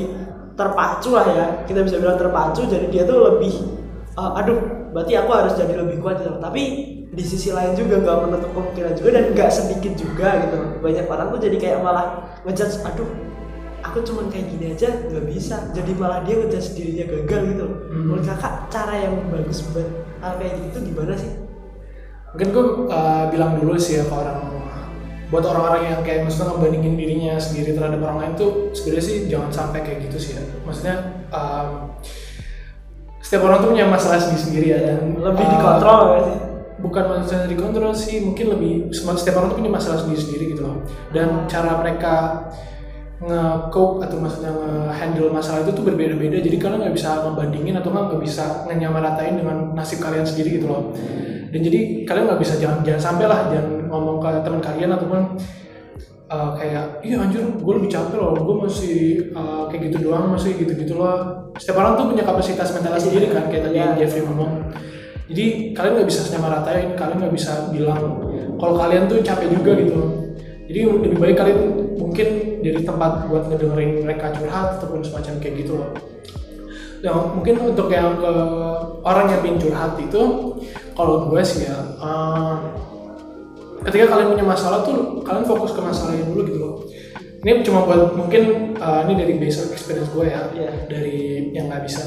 [0.59, 1.47] terpacu lah ya.
[1.63, 3.55] Kita bisa bilang terpacu jadi dia tuh lebih
[4.19, 4.59] uh, aduh
[4.91, 6.63] berarti aku harus jadi lebih kuat gitu tapi
[7.19, 10.55] di sisi lain juga nggak menutup kemungkinan juga dan nggak sedikit juga gitu.
[10.79, 13.11] Banyak orang tuh jadi kayak malah ngejudge aduh
[13.83, 15.67] aku cuman kayak gini aja nggak bisa.
[15.75, 17.77] Jadi malah dia ngejudge dirinya gagal gitu loh.
[17.91, 18.03] Hmm.
[18.07, 19.87] menurut kakak cara yang bagus buat
[20.23, 21.31] hal kayak gitu gimana sih?
[22.31, 24.39] Mungkin gue uh, bilang dulu sih ya ke orang
[25.29, 29.51] buat orang-orang yang kayak maksudnya ngebandingin dirinya sendiri terhadap orang lain tuh sebenarnya sih jangan
[29.51, 30.43] sampai kayak gitu sih ya.
[30.63, 30.95] Maksudnya
[31.35, 31.99] um,
[33.19, 34.79] setiap orang tuh punya masalah sendiri-sendiri ya.
[34.87, 36.48] Dan lebih uh, dikontrol nggak sih
[36.79, 40.83] bukan masalah dikontrol sih mungkin lebih setiap orang tuh punya masalah sendiri-sendiri gitu loh.
[41.11, 42.47] Dan cara mereka
[43.19, 46.39] nge-cope atau maksudnya nge-handle masalah itu tuh berbeda-beda.
[46.39, 50.95] Jadi kalian nggak bisa membandingin atau nggak bisa ngenyamaratain dengan nasib kalian sendiri gitu loh.
[51.49, 55.21] Dan jadi kalian nggak bisa jangan jangan sampai lah jangan ngomong ke teman kalian ataupun
[56.29, 58.97] uh, kayak iya anjir gue lebih capek loh gue masih
[59.33, 61.51] uh, kayak gitu doang masih gitu gitu loh.
[61.59, 63.99] Setiap orang tuh punya kapasitas mental sendiri kan kayak tadi Iya.
[63.99, 64.71] Jeffrey ngomong
[65.29, 65.45] jadi
[65.77, 68.01] kalian nggak bisa nyamaratain kalian nggak bisa bilang
[68.57, 70.01] kalau kalian tuh capek juga gitu.
[70.69, 71.59] Jadi lebih baik kalian
[71.97, 72.27] mungkin
[72.61, 75.89] jadi tempat buat ngedengerin mereka curhat ataupun semacam kayak gitu loh.
[76.99, 78.33] Nah, mungkin untuk yang ke
[79.07, 80.21] orang yang ingin curhat itu
[80.97, 82.55] kalau gue sih ya eh,
[83.87, 86.75] ketika kalian punya masalah tuh kalian fokus ke masalahnya dulu gitu loh.
[87.39, 90.71] Ini cuma buat mungkin eh, ini dari basic experience gue ya Iya.
[90.89, 92.01] dari yang nggak bisa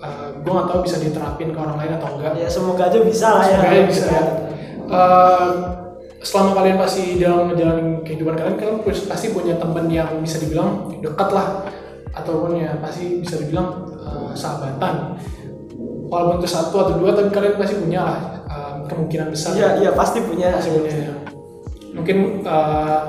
[0.00, 2.32] eh, gue nggak tahu bisa diterapin ke orang lain atau enggak.
[2.40, 3.58] Ya semoga aja bisa lah ya.
[3.60, 4.22] Semoga aja bisa ya.
[4.90, 5.50] Eh,
[6.20, 11.28] selama kalian pasti dalam menjalani kehidupan kalian kalian pasti punya teman yang bisa dibilang dekat
[11.30, 11.64] lah.
[12.10, 15.20] Ataupun ya pasti bisa dibilang eh, sahabatan.
[16.10, 19.54] Walaupun itu satu atau dua tapi kalian pasti punya lah eh, kemungkinan besar.
[19.54, 20.56] Iya iya pasti punya.
[20.56, 21.14] Pasti punya ya.
[21.90, 23.00] mungkin eh,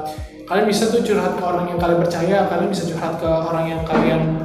[0.52, 3.82] kalian bisa tuh curhat ke orang yang kalian percaya kalian bisa curhat ke orang yang
[3.88, 4.44] kalian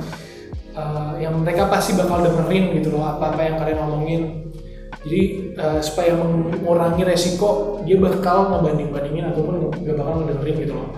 [0.76, 4.22] eh, yang mereka pasti bakal dengerin gitu loh apa apa yang kalian omongin.
[5.06, 5.22] Jadi
[5.56, 10.88] eh, supaya mengurangi resiko dia bakal ngebanding bandingin ataupun gak bakal ngedengerin gitu loh.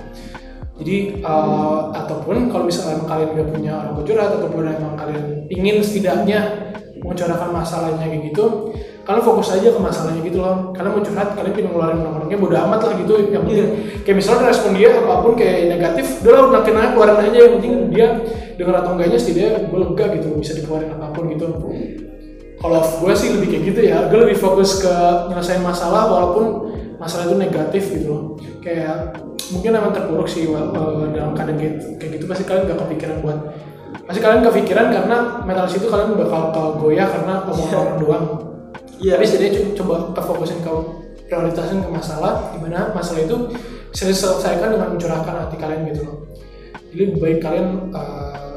[0.78, 6.40] Jadi eh, ataupun kalau misalnya kalian gak punya orang curhat ataupun emang kalian ingin setidaknya
[6.98, 8.74] mencurahkan masalahnya kayak gitu
[9.08, 10.68] kalian fokus aja ke masalahnya gitu loh.
[10.76, 13.12] Kalian mau curhat kalian pengen ngeluarin orang-orangnya bodo amat lah gitu.
[13.32, 13.68] Yang penting
[14.04, 17.38] kayak misalnya respon dia apa pun kayak negatif udah lah makin aja keluarin aja.
[17.40, 18.06] Yang penting dia
[18.60, 21.46] denger atau enggaknya setidaknya gue lega gitu bisa dikeluarin apa pun gitu.
[22.60, 23.98] Kalau gue sih lebih kayak gitu ya.
[24.12, 24.94] Gue lebih fokus ke
[25.32, 26.44] nyelesain masalah walaupun
[27.00, 28.22] masalah itu negatif gitu loh.
[28.60, 29.24] Kayak
[29.56, 30.52] mungkin emang terpuruk sih eh,
[31.16, 32.28] dalam keadaan kayak, kayak gitu.
[32.28, 33.40] Pasti kalian gak kepikiran buat
[34.04, 35.16] pasti kalian kepikiran karena
[35.48, 38.47] mentalis itu kalian bakal goyah karena omongan orang doang
[39.02, 39.16] iya.
[39.16, 40.72] Tapi setidaknya co- coba ke fokusin ke
[41.28, 43.36] prioritasin ke masalah di mana masalah itu
[43.88, 46.16] bisa diselesaikan dengan mencurahkan hati kalian gitu loh.
[46.88, 48.56] Jadi lebih baik kalian eh,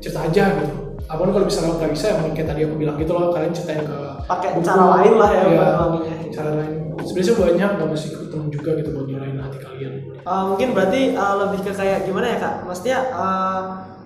[0.00, 0.74] cerita aja gitu.
[1.06, 3.84] Apa pun kalau misalnya nggak bisa emang kayak tadi aku bilang gitu loh kalian ceritain
[3.84, 6.16] ke pakai cara lain lah ya iya, ngomongnya.
[6.32, 6.72] cara lain.
[7.02, 9.92] Sebenarnya banyak gak mesti ketemu juga gitu buat nyalain hati kalian.
[10.22, 12.54] Uh, mungkin berarti uh, lebih ke kayak gimana ya kak?
[12.62, 13.62] Maksudnya uh,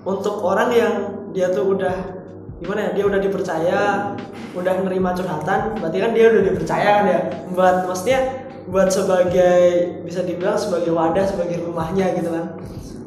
[0.07, 0.95] untuk orang yang
[1.37, 1.93] dia tuh udah
[2.63, 2.91] gimana ya?
[2.97, 3.81] Dia udah dipercaya,
[4.57, 7.21] udah nerima curhatan, berarti kan dia udah dipercaya kan ya?
[7.53, 8.21] Buat maksudnya
[8.67, 9.63] buat sebagai
[10.03, 12.57] bisa dibilang sebagai wadah, sebagai rumahnya gitu kan?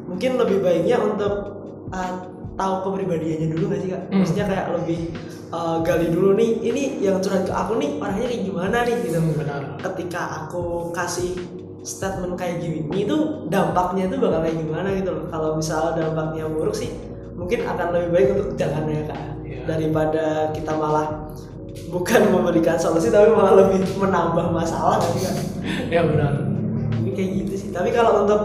[0.08, 1.34] Mungkin lebih baiknya untuk
[1.92, 2.12] uh,
[2.58, 4.02] tahu kepribadiannya dulu nggak sih kak?
[4.08, 4.18] Hmm.
[4.22, 5.00] Maksudnya kayak lebih
[5.52, 9.18] uh, gali dulu nih, ini yang curhat ke aku nih orangnya kayak gimana nih gitu
[9.36, 11.32] benar ketika aku kasih
[11.80, 16.76] statement kayak gini itu dampaknya itu bakal kayak gimana gitu loh kalau misalnya dampaknya buruk
[16.76, 16.92] sih
[17.40, 19.20] mungkin akan lebih baik untuk jangan ya kak.
[19.70, 21.30] Daripada kita malah
[21.90, 25.36] bukan memberikan solusi tapi malah lebih menambah masalah kan kan
[25.90, 26.32] ya benar.
[27.00, 27.68] Mungkin kayak gitu sih.
[27.70, 28.42] Tapi kalau untuk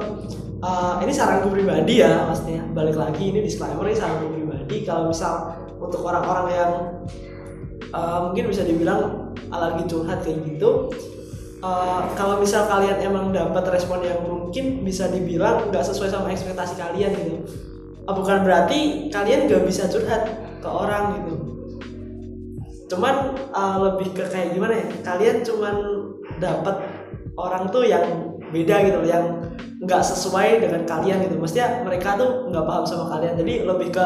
[0.61, 4.85] uh, ini saranku pribadi ya maksudnya balik lagi ini disclaimer ini saranku pribadi.
[4.85, 6.71] Kalau misal untuk orang-orang yang
[7.93, 10.89] uh, mungkin bisa dibilang alergi curhat kayak gitu
[11.65, 16.77] uh, kalau misal kalian emang dapat respon yang mungkin bisa dibilang nggak sesuai sama ekspektasi
[16.77, 17.35] kalian gitu.
[18.05, 21.33] Uh, bukan berarti kalian nggak bisa curhat ke orang gitu.
[22.89, 24.85] Cuman uh, lebih ke kayak gimana ya?
[25.05, 25.75] Kalian cuman
[26.41, 26.75] dapat
[27.37, 28.05] orang tuh yang
[28.49, 29.25] beda gitu loh yang
[29.85, 31.37] nggak sesuai dengan kalian gitu.
[31.37, 33.37] Maksudnya mereka tuh nggak paham sama kalian.
[33.37, 34.05] Jadi lebih ke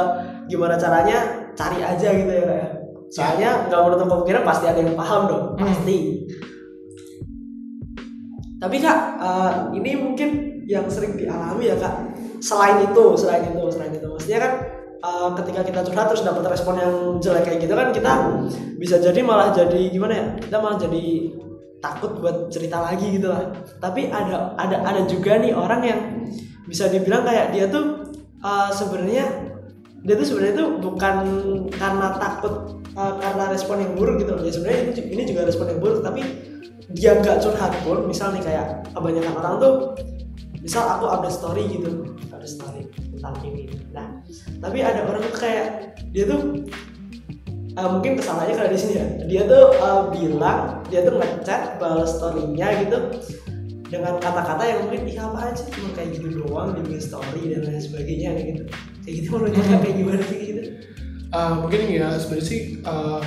[0.52, 1.48] gimana caranya?
[1.56, 2.70] Cari aja gitu ya kayak
[3.10, 5.66] soalnya nggak menutup kemungkinan pasti ada yang paham dong Hmm.
[5.66, 5.98] pasti.
[8.60, 10.30] Tapi kak uh, ini mungkin
[10.68, 11.96] yang sering dialami ya kak.
[12.40, 14.08] Selain itu selain itu selain itu.
[14.08, 14.52] Maksudnya kan
[15.04, 18.14] uh, ketika kita curhat terus dapat respon yang jelek kayak gitu kan kita
[18.80, 21.04] bisa jadi malah jadi gimana ya kita malah jadi
[21.80, 23.56] takut buat cerita lagi gitu lah.
[23.80, 26.00] Tapi ada ada ada juga nih orang yang
[26.68, 29.26] bisa dibilang kayak dia tuh uh, sebenarnya
[30.04, 31.16] dia tuh sebenarnya tuh bukan
[31.76, 35.80] karena takut uh, karena respon yang buruk gitu ya sebenarnya ini, ini juga respon yang
[35.82, 36.22] buruk tapi
[36.94, 39.74] dia nggak curhat pun misal nih kayak kebanyakan orang tuh
[40.62, 42.84] misal aku update story gitu update story
[43.20, 44.08] tentang ini nah
[44.64, 46.64] tapi ada orang tuh kayak dia tuh
[47.80, 49.08] uh, mungkin kesalahannya kalau di sini ya.
[49.26, 52.98] Dia tuh uh, bilang dia tuh ngechat balas storynya gitu
[53.90, 57.82] dengan kata-kata yang mungkin ih apa aja cuma kayak gitu doang di story dan lain
[57.82, 58.64] sebagainya gitu.
[59.06, 60.62] Kayak gitu menurutnya kayak gimana kayak gitu?
[61.30, 63.22] Uh, mungkin ya sebenarnya sih uh,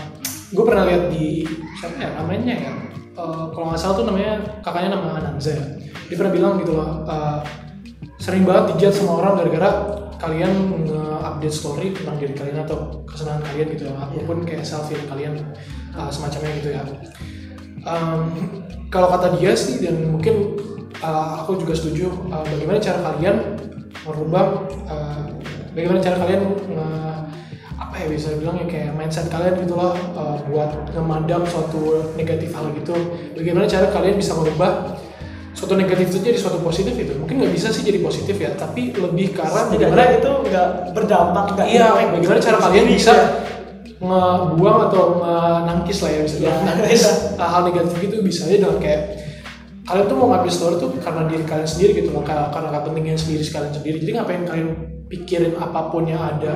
[0.52, 1.46] gue pernah lihat di
[1.78, 2.72] siapa ya namanya ya?
[3.12, 5.64] Uh, kalau nggak salah tuh namanya kakaknya nama Ananza ya
[6.08, 7.44] dia pernah bilang gitu loh uh,
[8.22, 9.70] sering banget dijat sama orang gara-gara
[10.22, 13.94] kalian nge-update story tentang diri kalian atau kesenangan kalian gitu ya.
[13.98, 15.42] Ataupun kayak selfie kalian
[15.98, 16.86] uh, semacamnya gitu ya.
[17.82, 18.22] Um,
[18.94, 20.54] kalau kata dia sih dan mungkin
[21.02, 23.58] uh, aku juga setuju uh, bagaimana cara kalian
[24.06, 25.26] merubah uh,
[25.74, 26.42] bagaimana cara kalian
[26.78, 27.26] uh,
[27.74, 32.54] apa ya bisa bilang ya kayak mindset kalian gitu loh uh, buat memandang suatu negatif
[32.54, 32.94] hal gitu.
[33.34, 34.94] Bagaimana cara kalian bisa merubah
[35.62, 38.90] suatu negatif itu jadi suatu positif itu mungkin nggak bisa sih jadi positif ya tapi
[38.90, 43.14] lebih karena bagaimana itu nggak berdampak nggak iya bagaimana cara kalian bisa
[44.02, 47.02] ngebuang atau menangkis lah ya bisa ya, nangkis
[47.38, 47.46] ya.
[47.46, 49.02] hal negatif itu bisa aja dengan kayak
[49.86, 53.18] kalian tuh mau ngambil story tuh karena diri kalian sendiri gitu loh karena karena kepentingan
[53.18, 53.96] sendiri kalian sendiri.
[53.98, 54.68] Jadi ngapain kalian
[55.10, 56.54] pikirin apa pun yang ada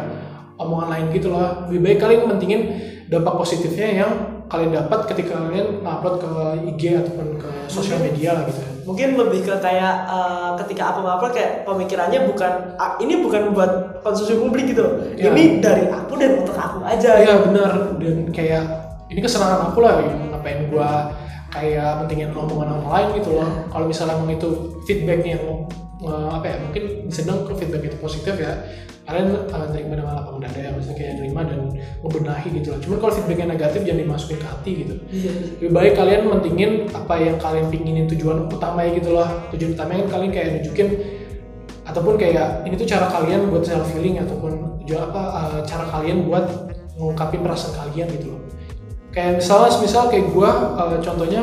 [0.62, 1.66] omongan lain gitu loh.
[1.66, 2.62] Lebih baik kalian mentingin
[3.10, 4.10] dampak positifnya yang
[4.46, 6.30] kalian dapat ketika kalian upload ke
[6.70, 11.34] IG ataupun ke sosial media lah gitu mungkin lebih ke kayak uh, ketika aku upload
[11.34, 14.86] kayak pemikirannya bukan uh, ini bukan buat konsumsi publik gitu
[15.18, 15.34] ya.
[15.34, 17.50] ini dari aku dan untuk aku aja iya gitu.
[17.50, 18.62] benar dan kayak
[19.10, 20.14] ini kesenangan aku lah gitu.
[20.30, 21.10] ngapain gua
[21.50, 24.48] kayak pentingin omongan orang lain gitu loh kalau misalnya emang itu
[24.86, 25.66] feedbacknya yang
[26.02, 28.52] uh, apa ya mungkin bisa bilang feedback itu positif ya.
[29.06, 31.70] Kalian uh, terima dengan lapang dada ya maksudnya kayak terima dan
[32.02, 34.94] membenahi gitu lah cuman kalau feedbacknya negatif jangan dimasukin ke hati gitu.
[35.14, 35.30] Iya.
[35.62, 39.30] lebih baik kalian mentingin apa yang kalian pinginin tujuan utama ya gitu loh.
[39.54, 40.88] Tujuan utama kan kalian kayak nunjukin
[41.86, 46.26] ataupun kayak ini tuh cara kalian buat self healing ataupun tujuan apa uh, cara kalian
[46.26, 46.46] buat
[46.98, 48.42] mengungkapin perasaan kalian gitu loh.
[49.14, 51.42] Kayak misalnya misal kayak gue uh, contohnya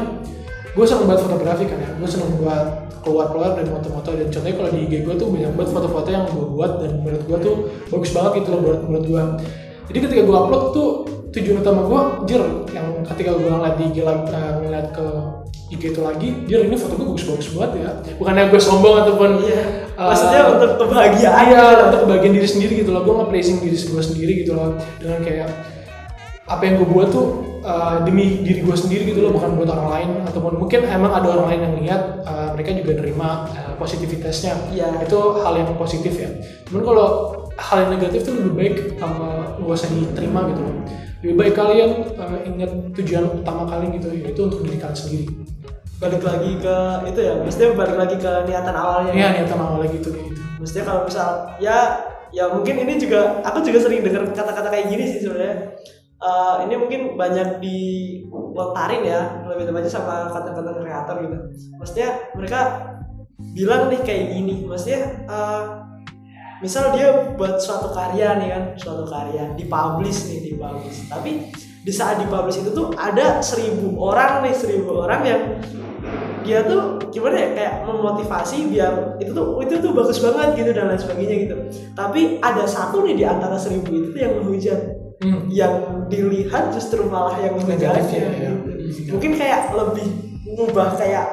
[0.75, 1.89] gue seneng buat fotografi kan ya.
[1.95, 4.09] Gue seneng buat keluar-keluar dan foto-foto.
[4.15, 7.23] Dan contohnya kalau di IG gue tuh banyak banget foto-foto yang gue buat dan menurut
[7.27, 7.55] gue tuh
[7.91, 9.23] bagus banget gitu loh menurut, menurut gue
[9.91, 10.89] jadi ketika gue upload tuh
[11.33, 15.05] tujuan utama gue jir yang ketika gue ngeliat di IG lagi uh, ngeliat ke
[15.73, 17.89] IG itu lagi jir ini foto gue bagus-bagus banget ya.
[18.21, 19.89] Bukannya gue sombong ataupun iya.
[19.97, 23.01] uh, maksudnya untuk kebahagiaan iya untuk kebahagiaan diri sendiri gitu loh.
[23.03, 24.77] Gue nge-praising diri gue sendiri gitu loh.
[25.01, 25.49] Dengan kayak
[26.47, 29.89] apa yang gue buat tuh uh, demi diri gue sendiri gitu loh bukan buat orang
[29.89, 30.09] lain.
[30.29, 34.93] Ataupun mungkin emang ada orang lain yang lihat uh, mereka juga nerima uh, positivitasnya yeah.
[35.01, 36.29] itu hal yang positif ya.
[36.69, 37.07] Cuman kalau
[37.57, 40.75] hal yang negatif tuh lebih baik uh, gak usah diterima gitu loh.
[41.23, 41.89] Lebih baik kalian
[42.19, 45.25] uh, ingat tujuan utama kalian gitu yaitu untuk diri kalian sendiri.
[46.03, 46.75] Balik lagi ke
[47.07, 50.41] itu ya maksudnya balik lagi ke niatan awalnya iya niatan awalnya gitu gitu.
[50.59, 52.03] Maksudnya kalau misal ya
[52.33, 55.79] ya mungkin ini juga aku juga sering dengar kata-kata kayak gini sih sebenarnya
[56.23, 61.37] uh, ini mungkin banyak dilontarin ya lebih tepatnya sama konten-konten kreator gitu.
[61.77, 62.59] Maksudnya mereka
[63.53, 65.83] bilang nih kayak gini maksudnya uh,
[66.63, 71.11] misal dia buat suatu karya nih kan suatu karya dipublish nih dipublish.
[71.11, 71.51] Tapi
[71.83, 75.41] di saat dipublish itu tuh ada seribu orang nih seribu orang yang
[76.43, 80.91] dia tuh gimana ya kayak memotivasi biar itu tuh itu tuh bagus banget gitu dan
[80.91, 81.55] lain sebagainya gitu.
[81.95, 85.47] Tapi ada satu nih di antara seribu itu tuh yang menghujat hmm.
[85.47, 88.51] yang dilihat justru malah yang negatif ya, ya.
[89.09, 90.07] Mungkin kayak lebih
[90.43, 91.31] mengubah kayak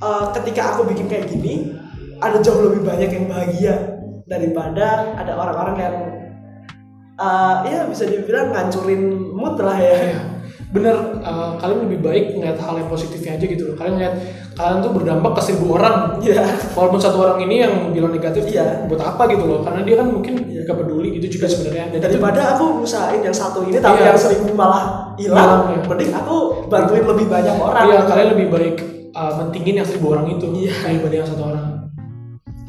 [0.00, 1.76] uh, ketika aku bikin kayak gini
[2.18, 3.74] ada jauh lebih banyak yang bahagia
[4.24, 5.96] daripada ada orang-orang yang
[7.20, 10.20] uh, ya bisa dibilang ngancurin mood lah ya, ya
[10.74, 14.14] bener uh, kalian lebih baik ngeliat hal yang positifnya aja gitu loh kalian ngeliat
[14.54, 16.48] kalian tuh berdampak ke seribu orang Iya yeah.
[16.78, 18.86] walaupun satu orang ini yang bilang negatif yeah.
[18.86, 20.62] buat apa gitu loh karena dia kan mungkin yeah.
[20.62, 24.14] gak peduli gitu juga sebenarnya dan daripada itu, aku usahain yang satu ini tapi yeah.
[24.14, 25.78] yang seribu malah hilang ya.
[25.90, 26.36] mending aku
[26.70, 28.76] bantuin lebih banyak orang iya kalian lebih baik
[29.12, 30.74] uh, mentingin yang seribu orang itu yeah.
[30.86, 31.66] daripada yang satu orang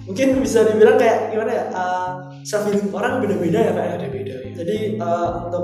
[0.05, 2.09] mungkin bisa dibilang kayak gimana ya uh,
[2.45, 3.97] self healing orang beda-beda ya kayak ya?
[3.97, 4.49] beda-beda ya.
[4.57, 5.63] jadi uh, untuk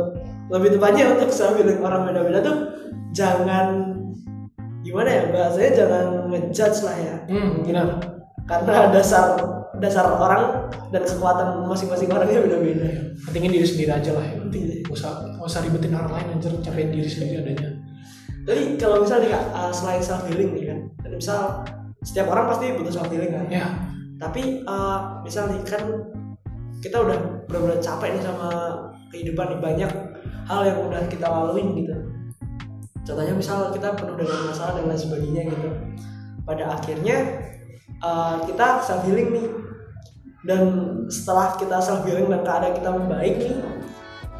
[0.53, 2.57] lebih tepatnya untuk self healing orang beda-beda tuh
[3.13, 4.00] jangan
[4.81, 7.15] gimana ya bahasanya jangan ngejudge lah ya.
[7.29, 7.87] Hmm, benar
[8.51, 9.37] karena dasar
[9.79, 12.87] dasar orang dan kekuatan masing-masing orangnya beda-beda.
[13.23, 14.35] Pentingin diri sendiri aja lah ya.
[14.37, 14.83] Penting.
[14.85, 16.51] Gak usah gak usah ribetin orang lain anjir.
[16.59, 17.69] Capain diri sendiri adanya.
[18.43, 21.41] Jadi kalau misalnya kak uh, selain self healing nih kan dan misal
[22.01, 23.45] setiap orang pasti butuh self healing kan?
[23.47, 23.65] Ya.
[24.19, 25.81] Tapi uh, misal nih kan
[26.81, 28.49] kita udah benar-benar capek nih sama
[29.13, 29.91] kehidupan nih banyak
[30.49, 31.93] hal yang udah kita laluin gitu
[33.05, 35.69] contohnya misal kita penuh dengan masalah dan lain sebagainya gitu.
[36.45, 37.17] Pada akhirnya
[38.01, 39.47] uh, kita self healing nih.
[40.41, 40.61] Dan
[41.05, 43.57] setelah kita self healing dan keadaan kita membaik nih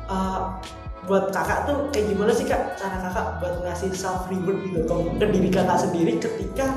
[0.10, 0.58] uh,
[1.06, 2.78] buat kakak tuh kayak gimana sih kak?
[2.78, 6.74] Cara kakak buat ngasih self reward gitu ke diri kakak sendiri ketika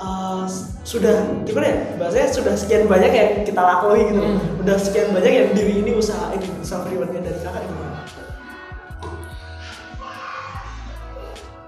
[0.00, 0.48] uh,
[0.84, 1.76] sudah gimana ya?
[2.00, 4.20] Bahasanya sudah sekian banyak yang kita lakoni gitu.
[4.20, 4.60] Hmm.
[4.64, 7.83] udah sekian banyak yang diri ini usahain self rewardnya dari kakak gimana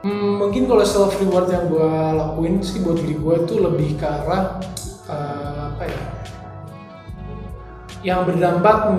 [0.07, 4.07] Hmm, mungkin kalau self reward yang gue lakuin sih buat diri gue itu lebih ke
[4.07, 4.63] arah
[5.11, 6.03] eh, apa ya?
[8.07, 8.95] Yang berdampak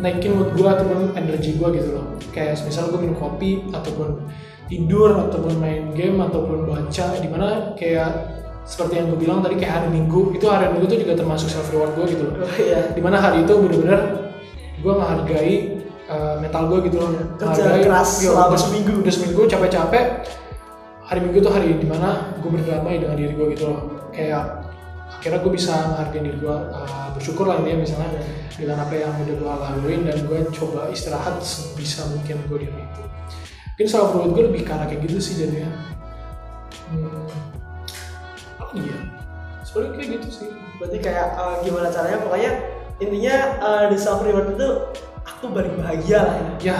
[0.00, 2.16] naikin mood gue ataupun energi gue gitu loh.
[2.32, 4.24] Kayak misal gue minum kopi ataupun
[4.64, 9.76] tidur ataupun main game ataupun baca di mana kayak seperti yang gue bilang tadi kayak
[9.76, 12.48] hari minggu itu hari minggu itu juga termasuk self reward gue gitu loh.
[12.48, 12.96] Oh, iya.
[12.96, 14.32] Di mana hari itu bener-bener
[14.80, 15.83] gue menghargai
[16.14, 17.10] uh, mental gue gitu loh.
[17.34, 18.92] Kerja Menghargai- keras iya, selama seminggu.
[19.02, 20.04] udah seminggu capek-capek.
[21.04, 24.08] Hari minggu tuh hari di mana gue berdamai dengan diri gue gitu loh.
[24.14, 24.62] Kayak
[25.04, 28.10] akhirnya gue bisa menghargai diri gue uh, bersyukur lah intinya misalnya
[28.54, 32.86] dengan apa yang udah gue laluin dan gue coba istirahat sebisa mungkin gue di hari
[32.86, 33.02] itu.
[33.74, 35.70] Mungkin self reward gue lebih arah kayak gitu sih jadinya.
[36.94, 37.26] Hmm,
[38.62, 38.98] apa iya.
[39.66, 40.48] Sebenarnya kayak gitu sih.
[40.78, 42.18] Berarti kayak uh, gimana caranya?
[42.22, 42.52] Pokoknya
[43.02, 44.68] intinya uh, di self reward itu
[45.24, 46.78] aku paling bahagia lah ya ya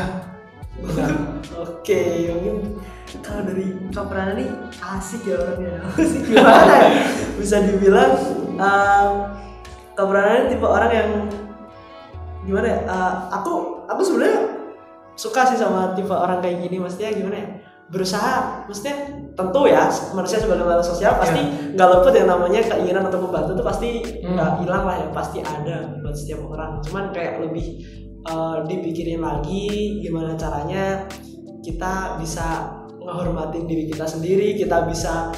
[1.55, 2.83] Oke, mungkin
[3.23, 5.79] kalau dari Kak Prana nih asik ya orangnya.
[5.95, 6.89] Asik gimana ya?
[7.39, 8.13] Bisa dibilang
[8.59, 9.11] um,
[9.95, 11.11] Kak Prana ini tipe orang yang
[12.43, 12.79] gimana ya?
[12.91, 13.53] Uh, aku
[13.87, 14.41] aku sebenarnya
[15.15, 16.83] suka sih sama tipe orang kayak gini.
[16.83, 17.49] Maksudnya gimana ya?
[17.85, 18.97] Berusaha, maksudnya
[19.39, 21.39] tentu ya manusia sebagai makhluk sosial pasti
[21.77, 23.89] nggak luput yang namanya keinginan untuk membantu itu pasti
[24.25, 24.35] Hmm.
[24.35, 26.81] nggak hilang lah ya, pasti ada buat setiap orang.
[26.83, 27.85] Cuman kayak lebih
[28.29, 31.05] uh, dipikirin lagi gimana caranya
[31.65, 35.33] kita bisa ngehormatin diri kita sendiri kita bisa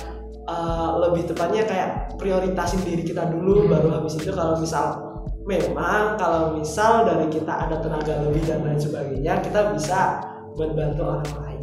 [0.46, 3.70] uh, lebih tepatnya kayak prioritasin diri kita dulu Hmm.
[3.74, 5.02] baru habis itu kalau misal
[5.46, 10.18] memang kalau misal dari kita ada tenaga lebih dan lain sebagainya kita bisa
[10.58, 11.60] buat bantu orang lain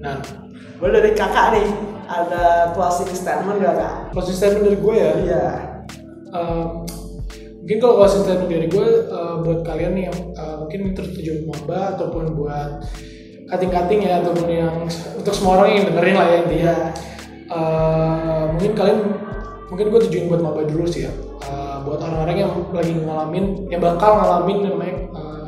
[0.00, 0.16] nah
[0.80, 1.68] boleh dari kakak nih
[2.04, 3.94] ada closing statement gak kak?
[4.12, 5.44] closing statement dari gue ya Iya
[6.34, 6.82] Um,
[7.64, 11.96] mungkin kalau closing statement dari gue uh, buat kalian nih yang uh, mungkin tertuju maba
[11.96, 12.84] ataupun buat
[13.48, 14.84] cutting-cutting ya ataupun yang
[15.16, 16.76] untuk semua orang yang dengerin lah ya Iya
[17.44, 18.98] Uh, mungkin kalian
[19.68, 21.12] mungkin gue tujuin buat maba dulu sih ya.
[21.44, 25.46] Uh, buat orang-orang yang lagi ngalamin yang bakal ngalamin namanya uh,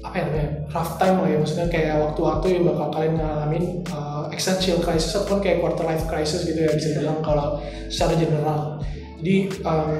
[0.00, 1.36] apa ya namanya rough time lah ya.
[1.44, 6.48] Maksudnya kayak waktu-waktu yang bakal kalian ngalamin uh, existential crisis ataupun kayak quarter life crisis
[6.48, 7.60] gitu ya bisa dibilang kalau
[7.92, 8.80] secara general
[9.20, 9.92] jadi um,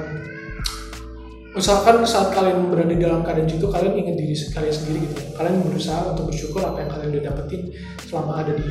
[1.53, 6.15] usahakan saat kalian berada dalam keadaan itu kalian ingat diri kalian sendiri gitu kalian berusaha
[6.15, 7.61] untuk bersyukur apa yang kalian udah dapetin
[8.07, 8.65] selama ada di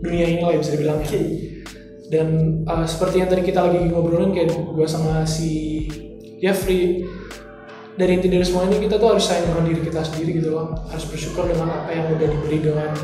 [0.00, 1.20] dunia ini lah ya bisa dibilang ya.
[2.06, 2.28] Dan
[2.70, 5.84] uh, seperti yang tadi kita lagi ngobrolin kayak gue sama si
[6.38, 7.02] Jeffrey
[7.98, 10.76] dari inti dari semua ini kita tuh harus sayang dengan diri kita sendiri gitu loh.
[10.86, 12.94] Harus bersyukur dengan apa yang udah diberi dengan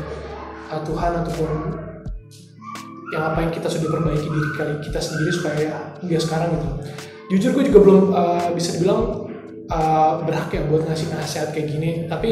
[0.71, 1.51] uh, Tuhan ataupun
[3.13, 6.69] yang apa yang kita sudah perbaiki diri kali kita sendiri supaya hingga sekarang gitu.
[7.33, 9.29] Jujur gue juga belum uh, bisa dibilang
[9.69, 11.89] uh, berhak ya buat ngasih nasihat kayak gini.
[12.09, 12.29] Tapi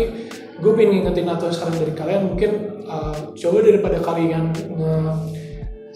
[0.57, 2.51] gue pengen ngingetin atau sekarang dari kalian mungkin
[2.89, 4.93] uh, coba daripada kalian nge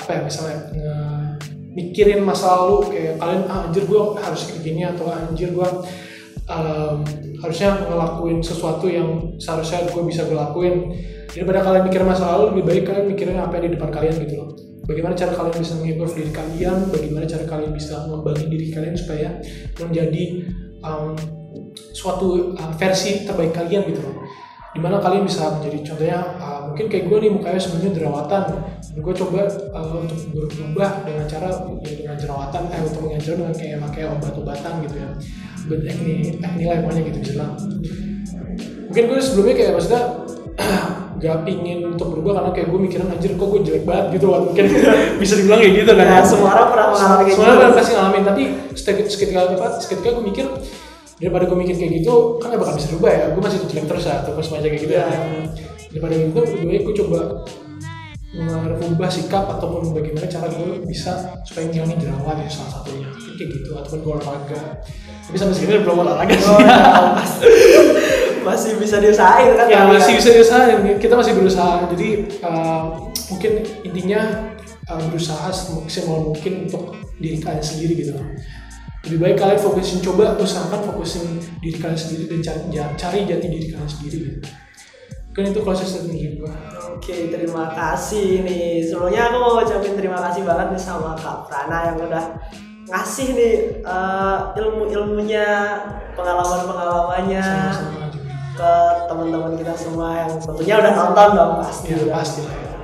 [0.06, 0.96] apa ya misalnya nge
[1.76, 5.70] mikirin masa lalu kayak kalian ah, anjir gue harus kayak gini atau anjir gue
[6.48, 7.04] um,
[7.44, 10.94] harusnya ngelakuin sesuatu yang seharusnya gue bisa gue lakuin.
[11.36, 14.36] Daripada kalian mikir masa lalu lebih baik kalian mikirin apa yang di depan kalian gitu
[14.40, 16.78] loh bagaimana cara kalian bisa mengimprove diri kalian?
[16.90, 19.30] Bagaimana cara kalian bisa membangun diri kalian supaya
[19.82, 20.24] menjadi
[20.86, 21.14] um,
[21.92, 24.24] suatu uh, versi terbaik kalian gitu loh.
[24.76, 28.44] Di mana kalian bisa menjadi contohnya uh, mungkin kayak gue nih mukanya sebenarnya jerawatan.
[28.96, 29.40] Dan gue coba
[29.76, 31.50] uh, untuk berubah dengan cara
[31.82, 35.10] ya, dengan jerawatan eh untuk mengajar dengan kayak pakai obat-obatan gitu ya.
[35.66, 36.14] Obat acne
[36.46, 37.58] acne lah pokoknya gitu bilang
[38.96, 40.04] mungkin gue sebelumnya kayak maksudnya
[41.26, 44.42] gak pingin untuk berubah karena kayak gue mikirin anjir kok gue jelek banget gitu kan
[44.46, 44.66] mungkin
[45.22, 47.58] bisa dibilang kayak gitu kan Ya, semua orang pernah mengalami kayak semua gitu.
[47.58, 48.24] orang pasti ngalamin.
[48.24, 48.44] Tapi
[49.10, 50.46] seketika apa seketika gue mikir
[51.16, 53.26] daripada gue mikir kayak gitu kan gak bakal bisa berubah ya.
[53.34, 55.06] Gue masih jelek terus ya atau semacam kayak gitu ya.
[55.10, 55.44] Iya.
[55.90, 57.20] daripada gitu baik gue coba
[58.36, 63.08] merubah sikap ataupun bagaimana cara gue bisa supaya ngilangin jerawat ya salah satunya.
[63.34, 64.62] Kayak gitu ataupun gue olahraga.
[65.26, 66.46] Tapi sampai segini belum olahraga sih?
[66.46, 66.78] Oh, ya,
[67.16, 67.40] mas-
[68.46, 69.66] masih bisa diusahain kan?
[69.66, 70.80] ya masih bisa diusahain.
[71.02, 71.90] Kita masih berusaha.
[71.92, 72.10] Jadi
[72.46, 72.96] uh,
[73.34, 74.22] mungkin intinya
[74.88, 78.14] uh, berusaha semaksimal mungkin untuk diri kalian sendiri gitu.
[79.06, 82.62] Lebih baik kalian fokusin coba usahakan fokusin diri kalian sendiri dan cari,
[82.98, 84.40] cari jati diri kalian sendiri gitu.
[85.36, 86.54] Kan itu proses dari gue
[86.96, 88.80] Oke, terima kasih nih.
[88.88, 92.40] Sebelumnya aku mau ucapin terima kasih banget nih sama Kak Prana yang udah
[92.88, 95.48] ngasih nih eh, ilmu-ilmunya,
[96.16, 97.44] pengalaman-pengalamannya
[98.56, 98.74] ke
[99.12, 101.88] teman-teman kita semua yang tentunya udah nonton dong pasti.
[101.92, 102.76] ya pasti lah ya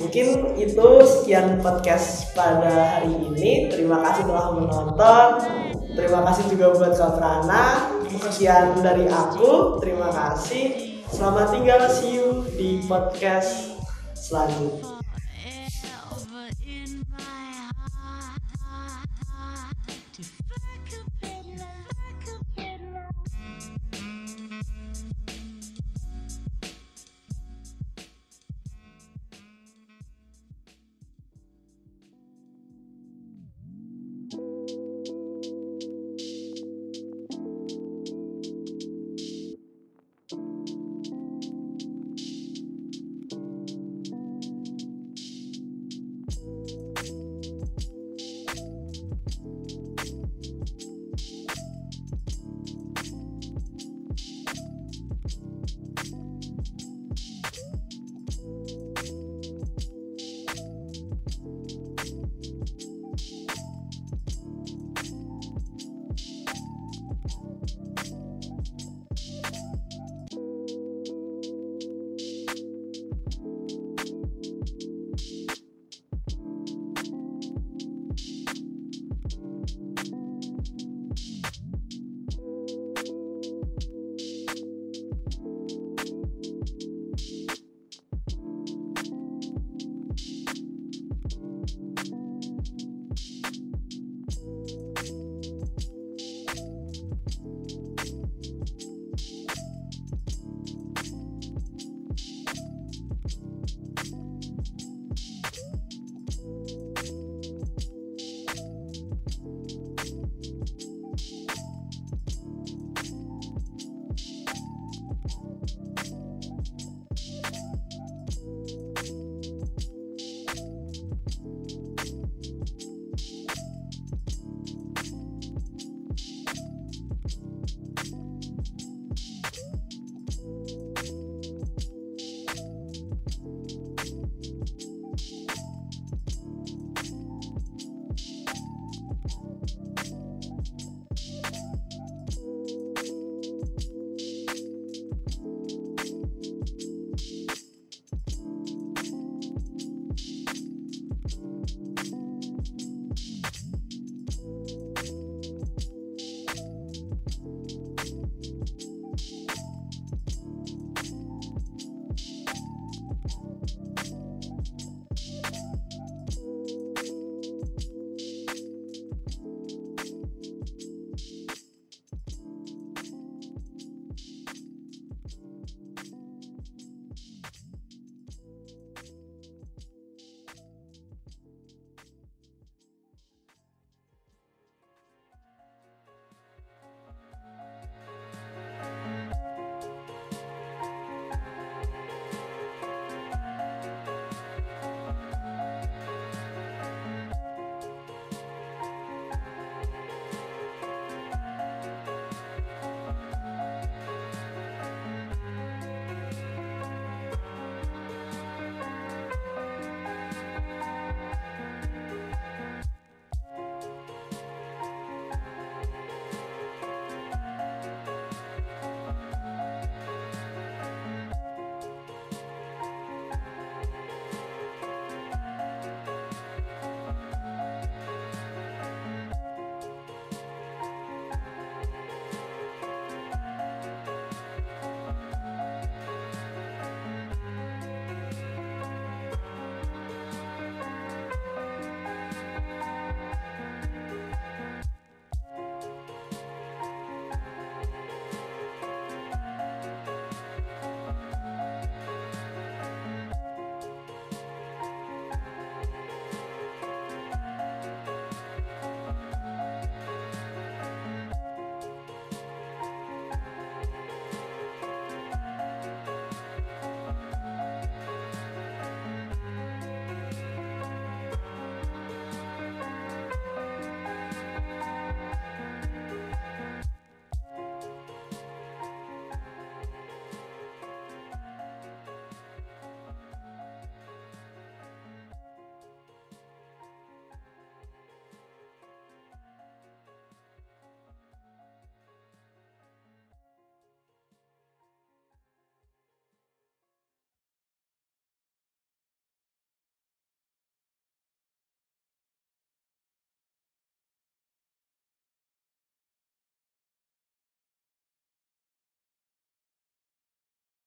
[0.00, 3.68] Mungkin itu sekian podcast pada hari ini.
[3.68, 5.28] Terima kasih telah menonton.
[5.92, 7.64] Terima kasih juga buat Kak Prana.
[8.08, 9.76] Sekian dari aku.
[9.84, 10.96] Terima kasih.
[11.12, 11.84] Selamat tinggal.
[11.92, 13.76] See you di podcast
[14.16, 14.99] selanjutnya.